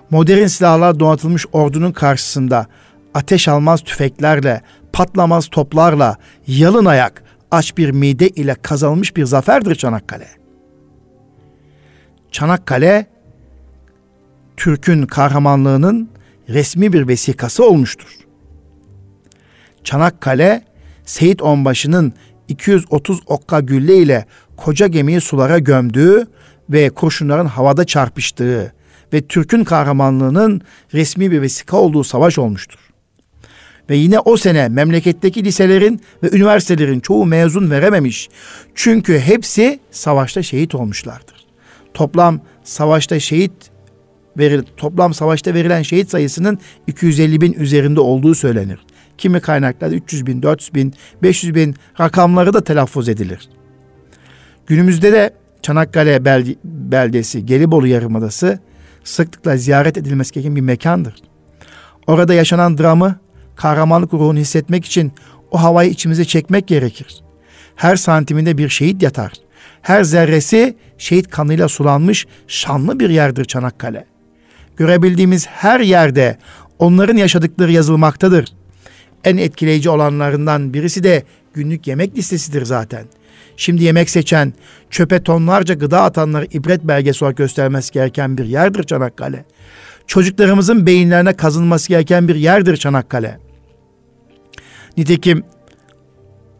Modern 0.10 0.46
silahlar 0.46 1.00
donatılmış 1.00 1.46
ordunun 1.52 1.91
karşısında 1.91 2.67
ateş 3.13 3.48
almaz 3.48 3.82
tüfeklerle, 3.82 4.62
patlamaz 4.93 5.48
toplarla, 5.48 6.17
yalın 6.48 6.86
ayak, 6.86 7.24
aç 7.52 7.78
bir 7.78 7.89
mide 7.89 8.30
ile 8.30 8.56
kazanılmış 8.62 9.15
bir 9.15 9.26
zaferdir 9.26 9.76
Çanakkale. 9.76 10.28
Çanakkale, 12.32 13.08
Türk'ün 14.58 15.06
kahramanlığının 15.06 16.10
resmi 16.50 16.93
bir 16.93 17.08
vesikası 17.08 17.65
olmuştur. 17.65 18.17
Çanakkale, 19.84 20.63
Seyit 21.06 21.41
Onbaşı'nın 21.41 22.13
230 22.48 23.20
okka 23.26 23.60
gülle 23.60 23.98
ile 23.98 24.26
koca 24.58 24.88
gemiyi 24.88 25.22
sulara 25.22 25.60
gömdüğü 25.60 26.28
ve 26.69 26.89
kurşunların 26.89 27.45
havada 27.45 27.86
çarpıştığı 27.86 28.73
ve 29.13 29.21
Türk'ün 29.21 29.63
kahramanlığının 29.63 30.62
resmi 30.93 31.32
bir 31.32 31.41
vesika 31.41 31.77
olduğu 31.77 32.03
savaş 32.03 32.38
olmuştur. 32.38 32.80
Ve 33.89 33.95
yine 33.95 34.19
o 34.19 34.38
sene 34.38 34.69
memleketteki 34.69 35.43
liselerin 35.43 36.01
ve 36.23 36.38
üniversitelerin 36.38 36.99
çoğu 36.99 37.25
mezun 37.25 37.71
verememiş. 37.71 38.30
Çünkü 38.75 39.19
hepsi 39.19 39.80
savaşta 39.91 40.43
şehit 40.43 40.75
olmuşlardır. 40.75 41.45
Toplam 41.93 42.41
savaşta 42.63 43.19
şehit 43.19 43.51
veril, 44.38 44.63
toplam 44.77 45.13
savaşta 45.13 45.53
verilen 45.53 45.82
şehit 45.82 46.10
sayısının 46.10 46.60
250 46.88 47.41
bin 47.41 47.53
üzerinde 47.53 47.99
olduğu 47.99 48.36
söylenir. 48.36 48.80
Kimi 49.17 49.39
kaynaklarda 49.39 49.95
300 49.95 50.25
bin, 50.25 50.41
400 50.43 50.75
bin, 50.75 50.93
500 51.23 51.56
bin 51.56 51.75
rakamları 51.99 52.53
da 52.53 52.63
telaffuz 52.63 53.10
edilir. 53.10 53.49
Günümüzde 54.67 55.12
de 55.12 55.34
Çanakkale 55.62 56.26
beldesi, 56.63 57.46
Gelibolu 57.46 57.88
Yarımadası 57.88 58.60
sıklıkla 59.04 59.58
ziyaret 59.58 59.98
edilmesi 59.98 60.34
gereken 60.34 60.56
bir 60.56 60.62
mekandır. 60.62 61.15
Orada 62.08 62.34
yaşanan 62.34 62.78
dramı, 62.78 63.20
kahramanlık 63.56 64.13
ruhunu 64.13 64.39
hissetmek 64.39 64.86
için 64.86 65.12
o 65.51 65.62
havayı 65.62 65.89
içimize 65.89 66.26
çekmek 66.26 66.68
gerekir. 66.68 67.22
Her 67.76 67.95
santiminde 67.95 68.58
bir 68.58 68.70
şehit 68.70 69.01
yatar. 69.03 69.32
Her 69.82 70.03
zerresi 70.03 70.78
şehit 70.97 71.30
kanıyla 71.30 71.68
sulanmış 71.68 72.28
şanlı 72.47 72.99
bir 72.99 73.10
yerdir 73.10 73.45
Çanakkale. 73.45 74.05
Görebildiğimiz 74.78 75.47
her 75.47 75.80
yerde 75.80 76.38
onların 76.80 77.18
yaşadıkları 77.18 77.72
yazılmaktadır. 77.72 78.45
En 79.24 79.38
etkileyici 79.38 79.89
olanlarından 79.89 80.74
birisi 80.74 81.03
de 81.03 81.24
günlük 81.53 81.88
yemek 81.88 82.18
listesidir 82.18 82.66
zaten. 82.66 83.05
Şimdi 83.58 83.84
yemek 83.84 84.10
seçen, 84.10 84.53
çöpe 84.89 85.24
tonlarca 85.24 85.76
gıda 85.76 86.01
atanları 86.01 86.45
ibret 86.45 86.84
belgesi 86.84 87.26
olarak 87.26 87.38
göstermesi 87.38 87.93
gereken 87.93 88.38
bir 88.38 88.45
yerdir 88.45 88.84
Çanakkale. 88.84 89.45
Çocuklarımızın 90.08 90.86
beyinlerine 90.86 91.34
kazınması 91.34 91.89
gereken 91.89 92.28
bir 92.28 92.36
yerdir 92.36 92.78
Çanakkale. 92.78 93.39
Nitekim 94.97 95.43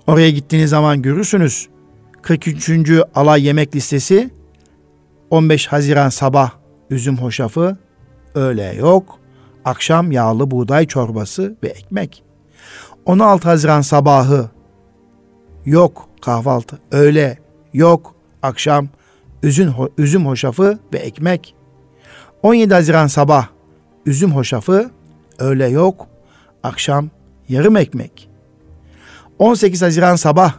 oraya 0.08 0.30
gittiğiniz 0.30 0.70
zaman 0.70 1.02
görürsünüz. 1.02 1.68
43. 2.22 2.90
alay 3.16 3.46
yemek 3.46 3.76
listesi 3.76 4.30
15 5.30 5.68
Haziran 5.68 6.10
sabah 6.10 6.52
üzüm 6.90 7.18
hoşafı, 7.18 7.78
öğle 8.36 8.74
yok, 8.74 9.20
akşam 9.66 10.12
yağlı 10.12 10.52
buğday 10.52 10.88
çorbası 10.88 11.58
ve 11.64 11.68
ekmek. 11.68 12.24
16 13.06 13.50
Haziran 13.50 13.82
sabahı 13.82 14.50
yok 15.68 16.10
kahvaltı, 16.22 16.80
öğle 16.92 17.38
yok 17.74 18.16
akşam 18.44 18.88
üzüm, 19.44 19.74
üzüm 19.98 20.26
hoşafı 20.26 20.80
ve 20.94 20.98
ekmek. 20.98 21.56
17 22.44 22.74
Haziran 22.74 23.08
sabah 23.08 23.48
üzüm 24.06 24.32
hoşafı, 24.32 24.92
öğle 25.40 25.68
yok 25.68 26.08
akşam 26.64 27.10
yarım 27.50 27.78
ekmek. 27.78 28.30
18 29.40 29.82
Haziran 29.82 30.16
sabah 30.16 30.54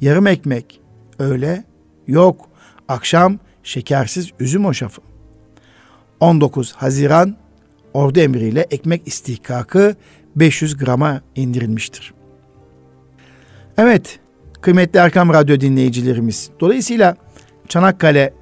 yarım 0.00 0.26
ekmek, 0.26 0.80
öğle 1.18 1.64
yok 2.06 2.48
akşam 2.88 3.38
şekersiz 3.62 4.30
üzüm 4.40 4.64
hoşafı. 4.64 5.02
19 6.20 6.72
Haziran 6.72 7.36
ordu 7.94 8.20
emriyle 8.20 8.66
ekmek 8.70 9.08
istihkakı 9.08 9.94
500 10.36 10.76
grama 10.76 11.20
indirilmiştir. 11.36 12.14
Evet, 13.78 14.20
kıymetli 14.60 14.98
Erkam 14.98 15.32
Radyo 15.32 15.60
dinleyicilerimiz. 15.60 16.50
Dolayısıyla 16.60 17.16
Çanakkale 17.68 18.34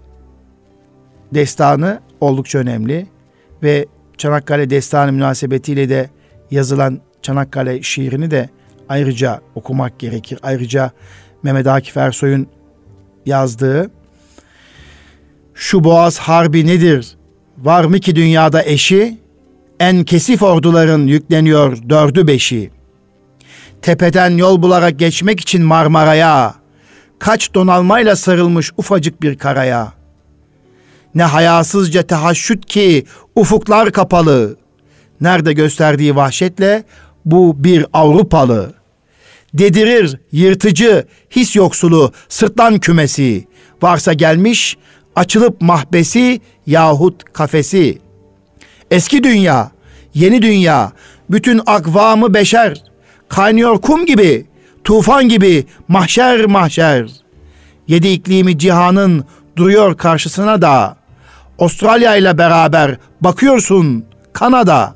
destanı 1.34 2.00
oldukça 2.20 2.58
önemli 2.58 3.06
ve 3.62 3.86
Çanakkale 4.18 4.70
destanı 4.70 5.12
münasebetiyle 5.12 5.88
de 5.88 6.10
yazılan 6.50 7.00
Çanakkale 7.22 7.82
şiirini 7.82 8.30
de 8.30 8.48
ayrıca 8.88 9.40
okumak 9.54 9.98
gerekir. 9.98 10.38
Ayrıca 10.42 10.90
Mehmet 11.42 11.66
Akif 11.66 11.96
Ersoy'un 11.96 12.46
yazdığı 13.26 13.90
Şu 15.54 15.84
Boğaz 15.84 16.18
Harbi 16.18 16.66
nedir? 16.66 17.16
Var 17.58 17.84
mı 17.84 17.98
ki 18.00 18.16
dünyada 18.16 18.64
eşi? 18.64 19.18
En 19.80 20.04
kesif 20.04 20.42
orduların 20.42 21.06
yükleniyor 21.06 21.78
dördü 21.88 22.26
beşi. 22.26 22.70
Tepeden 23.82 24.36
yol 24.36 24.62
bularak 24.62 24.98
geçmek 24.98 25.40
için 25.40 25.62
Marmara'ya, 25.62 26.54
kaç 27.18 27.54
donalmayla 27.54 28.16
sarılmış 28.16 28.72
ufacık 28.76 29.22
bir 29.22 29.38
karaya. 29.38 29.92
Ne 31.14 31.22
hayasızca 31.22 32.02
tehaşüt 32.02 32.66
ki 32.66 33.04
ufuklar 33.36 33.92
kapalı. 33.92 34.56
Nerede 35.20 35.52
gösterdiği 35.52 36.16
vahşetle 36.16 36.84
bu 37.24 37.64
bir 37.64 37.86
Avrupalı. 37.92 38.74
Dedirir 39.54 40.20
yırtıcı 40.32 41.06
his 41.30 41.56
yoksulu 41.56 42.12
sırtlan 42.28 42.78
kümesi. 42.78 43.44
Varsa 43.82 44.12
gelmiş 44.12 44.76
açılıp 45.16 45.60
mahbesi 45.60 46.40
yahut 46.66 47.24
kafesi. 47.32 47.98
Eski 48.90 49.22
dünya, 49.22 49.70
yeni 50.14 50.42
dünya, 50.42 50.92
bütün 51.30 51.60
akvamı 51.66 52.34
beşer, 52.34 52.82
kaynıyor 53.28 53.80
kum 53.80 54.06
gibi, 54.06 54.46
tufan 54.84 55.28
gibi 55.28 55.66
mahşer 55.88 56.46
mahşer. 56.46 57.10
Yedi 57.88 58.08
iklimi 58.08 58.58
cihanın 58.58 59.24
duruyor 59.56 59.96
karşısına 59.96 60.62
da. 60.62 60.96
Avustralya 61.58 62.16
ile 62.16 62.38
beraber 62.38 62.96
bakıyorsun 63.20 64.04
Kanada. 64.32 64.94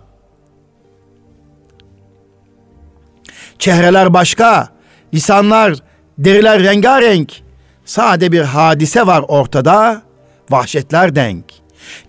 Çehreler 3.58 4.14
başka, 4.14 4.68
lisanlar, 5.14 5.74
deriler 6.18 6.62
rengarenk. 6.62 7.42
Sade 7.84 8.32
bir 8.32 8.40
hadise 8.40 9.06
var 9.06 9.24
ortada, 9.28 10.02
vahşetler 10.50 11.14
denk. 11.14 11.44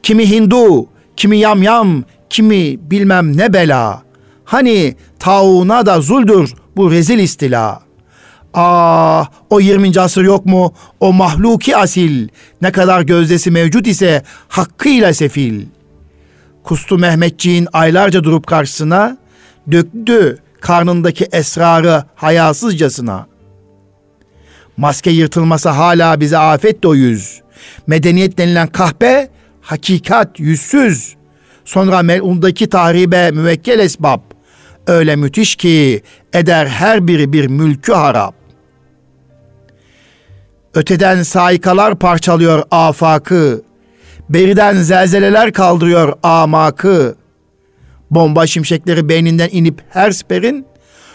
Kimi 0.04 0.32
Hindu, 0.32 0.88
kimi 1.18 1.38
yamyam, 1.38 2.04
kimi 2.30 2.92
bilmem 2.92 3.38
ne 3.38 3.54
bela. 3.54 4.03
Hani 4.46 4.96
tauna 5.20 5.86
da 5.86 6.02
zuldür 6.02 6.54
bu 6.76 6.92
rezil 6.92 7.20
istila. 7.20 7.82
Ah 8.54 9.28
o 9.50 9.60
20. 9.60 10.00
asır 10.00 10.24
yok 10.24 10.46
mu? 10.46 10.74
O 11.00 11.14
mahluki 11.14 11.78
asil. 11.78 12.28
Ne 12.62 12.72
kadar 12.72 13.02
gözdesi 13.02 13.52
mevcut 13.52 13.88
ise 13.88 14.24
hakkıyla 14.48 15.14
sefil. 15.14 15.66
Kustu 16.64 16.98
Mehmetçiğin 16.98 17.68
aylarca 17.74 18.24
durup 18.24 18.48
karşısına 18.48 19.18
döktü 19.72 20.38
karnındaki 20.62 21.28
esrarı 21.32 22.04
hayasızcasına. 22.16 23.28
Maske 24.78 25.12
yırtılmasa 25.12 25.78
hala 25.78 26.20
bize 26.20 26.38
afet 26.38 26.84
de 26.84 26.88
o 26.88 26.96
yüz. 26.96 27.42
Medeniyet 27.88 28.38
denilen 28.38 28.68
kahpe 28.68 29.30
hakikat 29.62 30.40
yüzsüz. 30.40 31.16
Sonra 31.66 32.02
melundaki 32.02 32.70
tahribe 32.70 33.32
müvekkel 33.32 33.80
esbab. 33.80 34.33
Öyle 34.88 35.16
müthiş 35.16 35.56
ki 35.56 36.02
eder 36.34 36.68
her 36.68 37.08
biri 37.08 37.34
bir 37.34 37.48
mülkü 37.48 37.94
harap. 37.94 38.36
Öteden 40.74 41.24
saikalar 41.24 42.00
parçalıyor 42.00 42.64
afakı. 42.72 43.62
Beriden 44.30 44.76
zelzeleler 44.76 45.54
kaldırıyor 45.54 46.14
amakı. 46.24 47.16
Bomba 48.12 48.48
şimşekleri 48.48 49.10
beyninden 49.10 49.50
inip 49.52 49.82
her 49.90 50.12
siperin, 50.12 50.66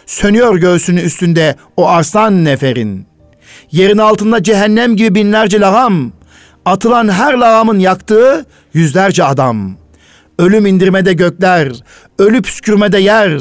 sönüyor 0.07 0.57
göğsünün 0.57 1.05
üstünde 1.05 1.57
o 1.77 1.89
arslan 1.89 2.45
neferin. 2.45 3.07
Yerin 3.73 3.99
altında 3.99 4.43
cehennem 4.43 4.97
gibi 4.97 5.15
binlerce 5.15 5.61
lağam, 5.61 6.13
atılan 6.65 7.09
her 7.09 7.35
lağamın 7.35 7.79
yaktığı 7.79 8.47
yüzlerce 8.75 9.25
adam. 9.25 9.77
Ölüm 10.39 10.67
indirmede 10.67 11.13
gökler, 11.13 11.73
ölü 12.19 12.43
püskürmede 12.43 12.99
yer, 12.99 13.41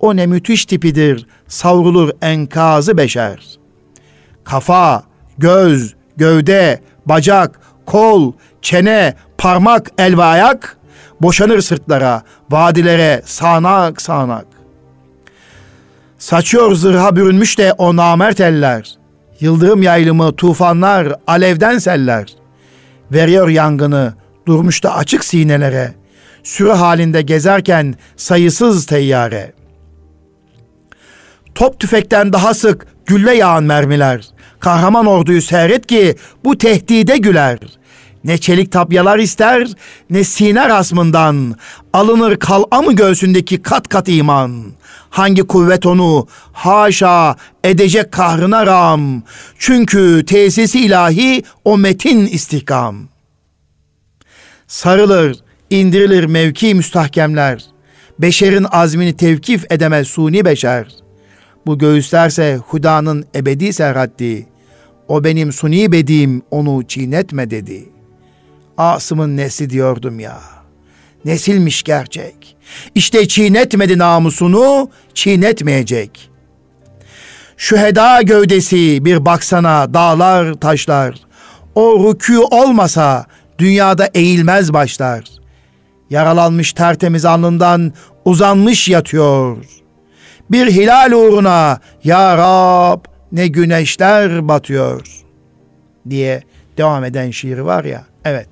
o 0.00 0.16
ne 0.16 0.26
müthiş 0.26 0.66
tipidir, 0.66 1.26
savrulur 1.48 2.10
enkazı 2.22 2.96
beşer. 2.96 3.58
Kafa, 4.44 5.02
göz, 5.38 5.94
gövde, 6.16 6.80
bacak, 7.06 7.60
kol, 7.86 8.32
çene, 8.62 9.14
parmak, 9.38 9.90
el 9.98 10.18
ve 10.18 10.24
ayak 10.24 10.76
boşanır 11.20 11.60
sırtlara, 11.60 12.22
vadilere 12.50 13.22
sağanak 13.24 14.02
sağanak. 14.02 14.46
Saçıyor 16.18 16.74
zırha 16.74 17.16
bürünmüş 17.16 17.58
de 17.58 17.72
o 17.72 17.96
namert 17.96 18.40
eller. 18.40 18.94
Yıldırım 19.40 19.82
yaylımı 19.82 20.36
tufanlar, 20.36 21.12
alevden 21.26 21.78
seller. 21.78 22.26
Veriyor 23.12 23.48
yangını, 23.48 24.14
durmuş 24.46 24.84
da 24.84 24.94
açık 24.94 25.24
sinelere. 25.24 25.94
Sürü 26.42 26.70
halinde 26.70 27.22
gezerken 27.22 27.94
sayısız 28.16 28.86
teyyare. 28.86 29.52
Top 31.56 31.80
tüfekten 31.80 32.32
daha 32.32 32.54
sık 32.54 32.86
gülle 33.06 33.34
yağan 33.34 33.64
mermiler. 33.64 34.28
Kahraman 34.60 35.06
orduyu 35.06 35.42
seyret 35.42 35.86
ki 35.86 36.16
bu 36.44 36.58
tehdide 36.58 37.16
güler. 37.16 37.58
Ne 38.24 38.38
çelik 38.38 38.72
tapyalar 38.72 39.18
ister, 39.18 39.68
ne 40.10 40.24
sine 40.24 40.68
rasmından. 40.68 41.54
Alınır 41.92 42.36
kal'a 42.36 42.82
mı 42.82 42.92
göğsündeki 42.92 43.62
kat 43.62 43.88
kat 43.88 44.08
iman. 44.08 44.72
Hangi 45.10 45.42
kuvvet 45.42 45.86
onu 45.86 46.26
haşa 46.52 47.36
edecek 47.64 48.12
kahrına 48.12 48.66
ram. 48.66 49.22
Çünkü 49.58 50.24
tesisi 50.26 50.80
ilahi 50.80 51.42
o 51.64 51.78
metin 51.78 52.26
istihkam. 52.26 52.96
Sarılır, 54.66 55.36
indirilir 55.70 56.24
mevki 56.24 56.74
müstahkemler. 56.74 57.64
Beşerin 58.18 58.66
azmini 58.70 59.16
tevkif 59.16 59.64
edemez 59.70 60.08
suni 60.08 60.44
beşer. 60.44 61.05
Bu 61.66 61.78
göğüslerse 61.78 62.60
Huda'nın 62.68 63.24
ebedi 63.34 63.72
serhaddi. 63.72 64.46
O 65.08 65.24
benim 65.24 65.52
suni 65.52 65.92
bedim 65.92 66.42
onu 66.50 66.82
çiğnetme 66.88 67.50
dedi. 67.50 67.88
Asım'ın 68.78 69.36
nesli 69.36 69.70
diyordum 69.70 70.20
ya. 70.20 70.40
Nesilmiş 71.24 71.82
gerçek. 71.82 72.56
İşte 72.94 73.28
çiğnetmedi 73.28 73.98
namusunu, 73.98 74.90
çiğnetmeyecek. 75.14 76.30
Şüheda 77.56 78.22
gövdesi 78.22 79.04
bir 79.04 79.24
baksana 79.24 79.94
dağlar 79.94 80.54
taşlar. 80.54 81.14
O 81.74 81.80
rükû 81.80 82.38
olmasa 82.38 83.26
dünyada 83.58 84.08
eğilmez 84.14 84.72
başlar. 84.72 85.24
Yaralanmış 86.10 86.72
tertemiz 86.72 87.24
alnından 87.24 87.92
uzanmış 88.24 88.88
yatıyor. 88.88 89.56
Bir 90.50 90.66
hilal 90.66 91.12
uğruna 91.12 91.80
ya 92.04 92.36
Rab 92.36 93.04
ne 93.32 93.48
güneşler 93.48 94.48
batıyor 94.48 95.22
diye 96.10 96.42
devam 96.76 97.04
eden 97.04 97.30
şiiri 97.30 97.64
var 97.64 97.84
ya. 97.84 98.04
Evet. 98.24 98.48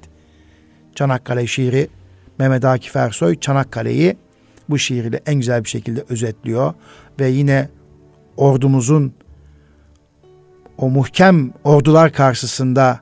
Çanakkale 0.94 1.46
şiiri 1.46 1.88
Mehmet 2.38 2.64
Akif 2.64 2.96
Ersoy 2.96 3.40
Çanakkale'yi 3.40 4.16
bu 4.68 4.78
şiiriyle 4.78 5.20
en 5.26 5.34
güzel 5.34 5.64
bir 5.64 5.68
şekilde 5.68 6.04
özetliyor 6.08 6.74
ve 7.20 7.28
yine 7.28 7.68
ordumuzun 8.36 9.12
o 10.78 10.90
muhkem 10.90 11.52
ordular 11.64 12.12
karşısında 12.12 13.00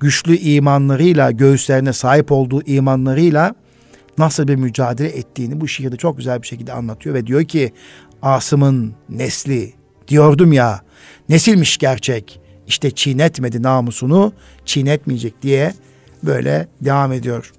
güçlü 0.00 0.36
imanlarıyla, 0.36 1.30
göğüslerine 1.30 1.92
sahip 1.92 2.32
olduğu 2.32 2.62
imanlarıyla 2.62 3.54
nasıl 4.20 4.48
bir 4.48 4.56
mücadele 4.56 5.08
ettiğini 5.08 5.60
bu 5.60 5.68
şiirde 5.68 5.96
çok 5.96 6.16
güzel 6.16 6.42
bir 6.42 6.46
şekilde 6.46 6.72
anlatıyor 6.72 7.14
ve 7.14 7.26
diyor 7.26 7.44
ki 7.44 7.72
Asım'ın 8.22 8.94
nesli 9.08 9.74
diyordum 10.08 10.52
ya 10.52 10.80
nesilmiş 11.28 11.78
gerçek 11.78 12.40
işte 12.66 12.90
çiğnetmedi 12.90 13.62
namusunu 13.62 14.32
çiğnetmeyecek 14.64 15.42
diye 15.42 15.74
böyle 16.22 16.68
devam 16.80 17.12
ediyor. 17.12 17.52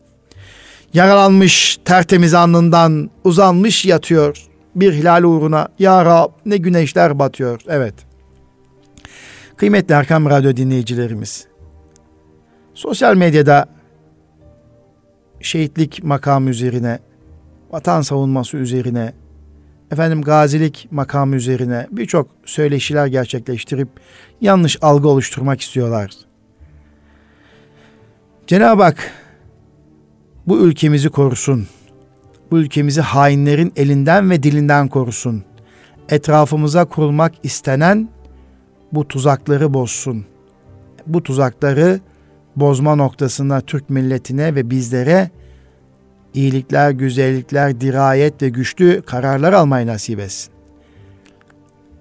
Yaralanmış 0.94 1.80
tertemiz 1.86 2.34
alnından 2.34 3.10
uzanmış 3.24 3.86
yatıyor. 3.86 4.46
Bir 4.76 4.94
hilal 4.94 5.24
uğruna 5.24 5.68
ya 5.80 6.06
Rab 6.06 6.30
ne 6.46 6.58
güneşler 6.58 7.20
batıyor. 7.20 7.62
Evet. 7.68 7.94
Kıymetli 9.58 9.94
Erkam 9.94 10.30
Radyo 10.30 10.56
dinleyicilerimiz. 10.56 11.46
Sosyal 12.74 13.16
medyada 13.16 13.66
şehitlik 15.42 16.04
makamı 16.04 16.50
üzerine, 16.50 17.00
vatan 17.72 18.02
savunması 18.02 18.58
üzerine, 18.58 19.14
efendim 19.92 20.22
gazilik 20.22 20.88
makamı 20.92 21.36
üzerine 21.36 21.88
birçok 21.92 22.28
söyleşiler 22.46 23.08
gerçekleştirip 23.08 23.90
yanlış 24.42 24.78
algı 24.82 25.08
oluşturmak 25.08 25.62
istiyorlar. 25.62 26.12
Cenab-ı 28.48 28.84
Hak 28.84 29.12
bu 30.48 30.60
ülkemizi 30.60 31.10
korusun. 31.10 31.68
Bu 32.52 32.60
ülkemizi 32.60 33.02
hainlerin 33.02 33.74
elinden 33.76 34.30
ve 34.30 34.44
dilinden 34.44 34.88
korusun. 34.88 35.44
Etrafımıza 36.10 36.86
kurulmak 36.86 37.34
istenen 37.44 38.10
bu 38.92 39.08
tuzakları 39.08 39.74
bozsun. 39.74 40.26
Bu 41.08 41.24
tuzakları 41.24 42.00
bozma 42.56 42.96
noktasında 42.96 43.62
Türk 43.62 43.90
milletine 43.90 44.56
ve 44.56 44.70
bizlere 44.70 45.30
iyilikler, 46.34 46.92
güzellikler, 46.92 47.82
dirayet 47.82 48.42
ve 48.42 48.50
güçlü 48.50 49.02
kararlar 49.02 49.54
almayı 49.54 49.88
nasip 49.88 50.20
etsin. 50.20 50.54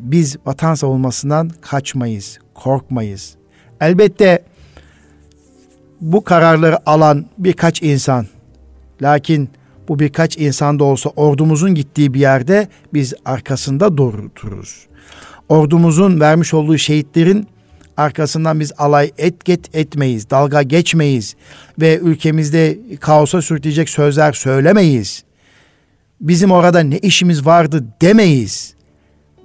Biz 0.00 0.36
vatan 0.46 0.74
savunmasından 0.74 1.50
kaçmayız, 1.60 2.38
korkmayız. 2.54 3.34
Elbette 3.80 4.44
bu 6.00 6.24
kararları 6.24 6.90
alan 6.90 7.26
birkaç 7.38 7.82
insan, 7.82 8.26
lakin 9.02 9.50
bu 9.88 9.98
birkaç 9.98 10.38
insan 10.38 10.78
da 10.78 10.84
olsa 10.84 11.10
ordumuzun 11.10 11.74
gittiği 11.74 12.14
bir 12.14 12.20
yerde 12.20 12.68
biz 12.94 13.14
arkasında 13.24 13.96
dururuz. 13.96 14.86
Ordumuzun 15.48 16.20
vermiş 16.20 16.54
olduğu 16.54 16.78
şehitlerin 16.78 17.46
arkasından 17.96 18.60
biz 18.60 18.72
alay 18.78 19.10
et 19.18 19.44
get 19.44 19.74
etmeyiz, 19.74 20.30
dalga 20.30 20.62
geçmeyiz 20.62 21.36
ve 21.80 21.98
ülkemizde 21.98 22.78
kaosa 23.00 23.42
sürükleyecek 23.42 23.88
sözler 23.88 24.32
söylemeyiz. 24.32 25.24
Bizim 26.20 26.50
orada 26.52 26.80
ne 26.80 26.98
işimiz 26.98 27.46
vardı 27.46 27.84
demeyiz. 28.02 28.74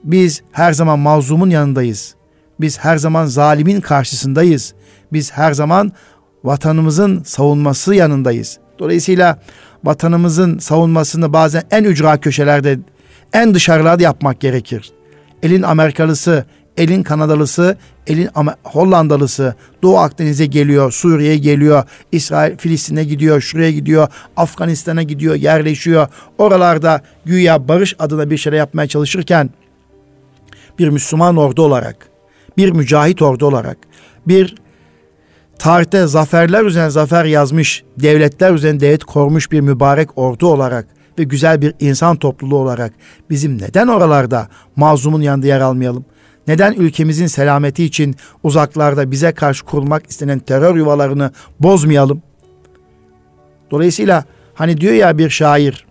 Biz 0.04 0.42
her 0.52 0.74
zaman 0.74 1.00
mazlumun 1.00 1.50
yanındayız. 1.50 2.16
Biz 2.60 2.80
her 2.80 2.98
zaman 2.98 3.26
zalimin 3.26 3.82
karşısındayız. 3.82 4.74
Biz 5.14 5.32
her 5.32 5.54
zaman 5.54 5.92
vatanımızın 6.44 7.24
savunması 7.24 7.96
yanındayız. 7.96 8.60
Dolayısıyla 8.80 9.40
vatanımızın 9.84 10.58
savunmasını 10.58 11.34
bazen 11.34 11.64
en 11.72 11.84
ücra 11.84 12.18
köşelerde, 12.18 12.80
en 13.34 13.54
dışarılarda 13.54 14.04
yapmak 14.04 14.40
gerekir. 14.40 14.92
Elin 15.44 15.62
Amerikalısı, 15.62 16.46
elin 16.78 17.04
Kanadalısı, 17.04 17.78
elin 18.08 18.30
Hollandalısı 18.64 19.56
Doğu 19.84 19.98
Akdeniz'e 19.98 20.46
geliyor, 20.46 20.92
Suriye'ye 20.92 21.38
geliyor, 21.38 21.84
İsrail, 22.12 22.58
Filistin'e 22.58 23.04
gidiyor, 23.04 23.42
şuraya 23.42 23.72
gidiyor, 23.72 24.08
Afganistan'a 24.38 25.04
gidiyor, 25.04 25.36
yerleşiyor. 25.36 26.08
Oralarda 26.38 27.02
güya 27.26 27.68
barış 27.68 27.96
adına 28.00 28.30
bir 28.30 28.38
şeyler 28.38 28.58
yapmaya 28.58 28.88
çalışırken 28.88 29.50
bir 30.80 30.90
Müslüman 30.90 31.38
ordu 31.38 31.62
olarak, 31.62 32.10
bir 32.58 32.72
mücahit 32.72 33.22
ordu 33.22 33.46
olarak, 33.46 33.78
bir 34.28 34.56
tarihte 35.60 36.08
zaferler 36.08 36.64
üzerine 36.64 36.90
zafer 36.90 37.26
yazmış, 37.26 37.84
devletler 37.98 38.54
üzerine 38.54 38.80
devlet 38.80 39.04
korumuş 39.04 39.52
bir 39.52 39.62
mübarek 39.62 40.18
ordu 40.18 40.48
olarak 40.48 40.88
ve 41.20 41.24
güzel 41.24 41.62
bir 41.62 41.74
insan 41.80 42.16
topluluğu 42.16 42.58
olarak 42.58 42.94
bizim 43.30 43.62
neden 43.62 43.88
oralarda 43.88 44.48
mazlumun 44.76 45.22
yanında 45.22 45.48
yer 45.48 45.60
almayalım? 45.60 46.06
Neden 46.48 46.74
ülkemizin 46.74 47.28
selameti 47.28 47.84
için 47.84 48.16
uzaklarda 48.44 49.12
bize 49.12 49.32
karşı 49.32 49.66
kurulmak 49.66 50.10
istenen 50.10 50.40
terör 50.40 50.76
yuvalarını 50.76 51.32
bozmayalım? 51.60 52.22
Dolayısıyla 53.72 54.26
hani 54.54 54.82
diyor 54.82 54.94
ya 54.94 55.18
bir 55.18 55.30
şair 55.30 55.86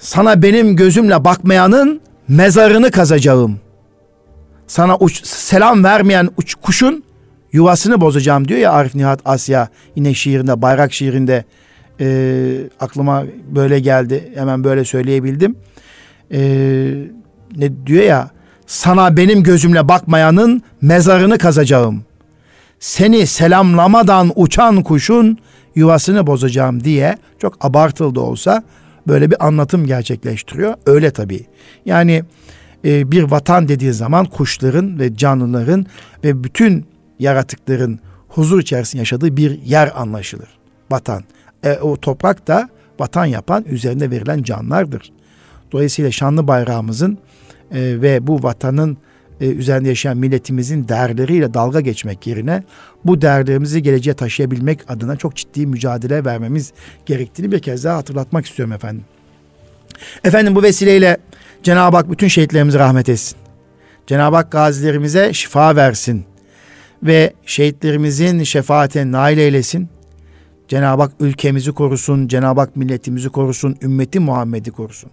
sana 0.00 0.42
benim 0.42 0.76
gözümle 0.76 1.24
bakmayanın 1.24 2.00
mezarını 2.28 2.90
kazacağım. 2.90 3.60
Sana 4.66 4.96
uç, 4.96 5.26
selam 5.26 5.84
vermeyen 5.84 6.28
uç, 6.36 6.54
kuşun 6.54 7.04
yuvasını 7.52 8.00
bozacağım 8.00 8.48
diyor 8.48 8.60
ya 8.60 8.72
Arif 8.72 8.94
Nihat 8.94 9.20
Asya 9.24 9.68
yine 9.96 10.14
şiirinde 10.14 10.62
bayrak 10.62 10.92
şiirinde 10.92 11.44
e, 12.00 12.56
aklıma 12.80 13.24
böyle 13.54 13.80
geldi 13.80 14.32
hemen 14.34 14.64
böyle 14.64 14.84
söyleyebildim. 14.84 15.56
E, 16.32 16.40
ne 17.56 17.86
diyor 17.86 18.04
ya 18.04 18.30
sana 18.66 19.16
benim 19.16 19.42
gözümle 19.42 19.88
bakmayanın 19.88 20.62
mezarını 20.82 21.38
kazacağım. 21.38 22.04
Seni 22.80 23.26
selamlamadan 23.26 24.32
uçan 24.36 24.82
kuşun 24.82 25.38
yuvasını 25.74 26.26
bozacağım 26.26 26.84
diye 26.84 27.18
çok 27.38 27.64
abartıldı 27.64 28.20
olsa 28.20 28.62
böyle 29.08 29.30
bir 29.30 29.46
anlatım 29.46 29.86
gerçekleştiriyor. 29.86 30.74
Öyle 30.86 31.10
tabii. 31.10 31.46
Yani 31.86 32.22
e, 32.84 33.12
bir 33.12 33.22
vatan 33.22 33.68
dediği 33.68 33.92
zaman 33.92 34.24
kuşların 34.24 34.98
ve 34.98 35.16
canlıların 35.16 35.86
ve 36.24 36.44
bütün 36.44 36.86
yaratıkların 37.18 38.00
huzur 38.28 38.60
içerisinde 38.60 39.00
yaşadığı 39.00 39.36
bir 39.36 39.62
yer 39.62 39.92
anlaşılır. 39.96 40.48
Vatan. 40.90 41.24
E, 41.64 41.78
o 41.78 41.96
toprak 41.96 42.46
da 42.46 42.68
vatan 43.00 43.24
yapan 43.24 43.64
üzerinde 43.64 44.10
verilen 44.10 44.42
canlardır. 44.42 45.12
Dolayısıyla 45.72 46.10
şanlı 46.10 46.48
bayrağımızın 46.48 47.18
e, 47.72 48.02
ve 48.02 48.26
bu 48.26 48.42
vatanın 48.42 48.98
e, 49.40 49.46
üzerinde 49.46 49.88
yaşayan 49.88 50.16
milletimizin 50.16 50.88
değerleriyle 50.88 51.54
dalga 51.54 51.80
geçmek 51.80 52.26
yerine 52.26 52.64
bu 53.04 53.22
değerlerimizi 53.22 53.82
geleceğe 53.82 54.14
taşıyabilmek 54.14 54.90
adına 54.90 55.16
çok 55.16 55.36
ciddi 55.36 55.66
mücadele 55.66 56.24
vermemiz 56.24 56.72
gerektiğini 57.06 57.52
bir 57.52 57.58
kez 57.58 57.84
daha 57.84 57.96
hatırlatmak 57.96 58.46
istiyorum 58.46 58.72
efendim. 58.72 59.04
Efendim 60.24 60.54
bu 60.54 60.62
vesileyle 60.62 61.16
Cenab-ı 61.62 61.96
Hak 61.96 62.10
bütün 62.10 62.28
şehitlerimize 62.28 62.78
rahmet 62.78 63.08
etsin. 63.08 63.38
Cenab-ı 64.06 64.36
Hak 64.36 64.52
gazilerimize 64.52 65.32
şifa 65.32 65.76
versin 65.76 66.24
ve 67.02 67.32
şehitlerimizin 67.46 68.42
şefaatine 68.42 69.12
nail 69.12 69.38
eylesin. 69.38 69.88
Cenab-ı 70.68 71.02
Hak 71.02 71.12
ülkemizi 71.20 71.72
korusun, 71.72 72.28
Cenab-ı 72.28 72.60
Hak 72.60 72.76
milletimizi 72.76 73.28
korusun, 73.28 73.76
ümmeti 73.82 74.20
Muhammed'i 74.20 74.70
korusun. 74.70 75.10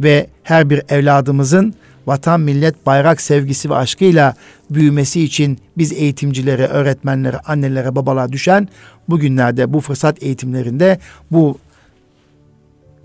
Ve 0.00 0.26
her 0.42 0.70
bir 0.70 0.82
evladımızın 0.88 1.74
vatan, 2.06 2.40
millet, 2.40 2.86
bayrak 2.86 3.20
sevgisi 3.20 3.70
ve 3.70 3.74
aşkıyla 3.74 4.34
büyümesi 4.70 5.22
için 5.22 5.58
biz 5.78 5.92
eğitimcilere, 5.92 6.66
öğretmenlere, 6.66 7.38
annelere, 7.38 7.94
babalara 7.94 8.32
düşen 8.32 8.68
bugünlerde 9.08 9.72
bu 9.72 9.80
fırsat 9.80 10.22
eğitimlerinde 10.22 10.98
bu 11.30 11.58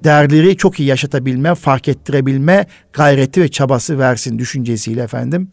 değerleri 0.04 0.58
çok 0.58 0.80
iyi 0.80 0.90
yaşatabilme, 0.90 1.56
fark 1.56 1.88
ettirebilme 1.88 2.66
gayreti 2.94 3.42
ve 3.42 3.48
çabası 3.48 4.00
versin 4.00 4.40
düşüncesiyle 4.40 5.02
efendim. 5.02 5.52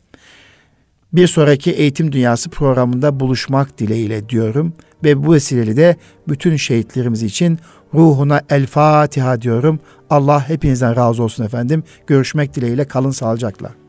Bir 1.12 1.26
sonraki 1.26 1.70
Eğitim 1.70 2.12
Dünyası 2.12 2.50
programında 2.50 3.20
buluşmak 3.20 3.78
dileğiyle 3.78 4.28
diyorum 4.28 4.72
ve 5.04 5.26
bu 5.26 5.34
vesileyle 5.34 5.76
de 5.76 5.96
bütün 6.28 6.56
şehitlerimiz 6.56 7.22
için 7.22 7.58
ruhuna 7.94 8.40
el 8.50 8.66
Fatiha 8.66 9.40
diyorum. 9.40 9.80
Allah 10.10 10.48
hepinizden 10.48 10.96
razı 10.96 11.22
olsun 11.22 11.44
efendim. 11.44 11.82
Görüşmek 12.06 12.54
dileğiyle 12.54 12.84
kalın 12.84 13.10
sağlıcakla. 13.10 13.83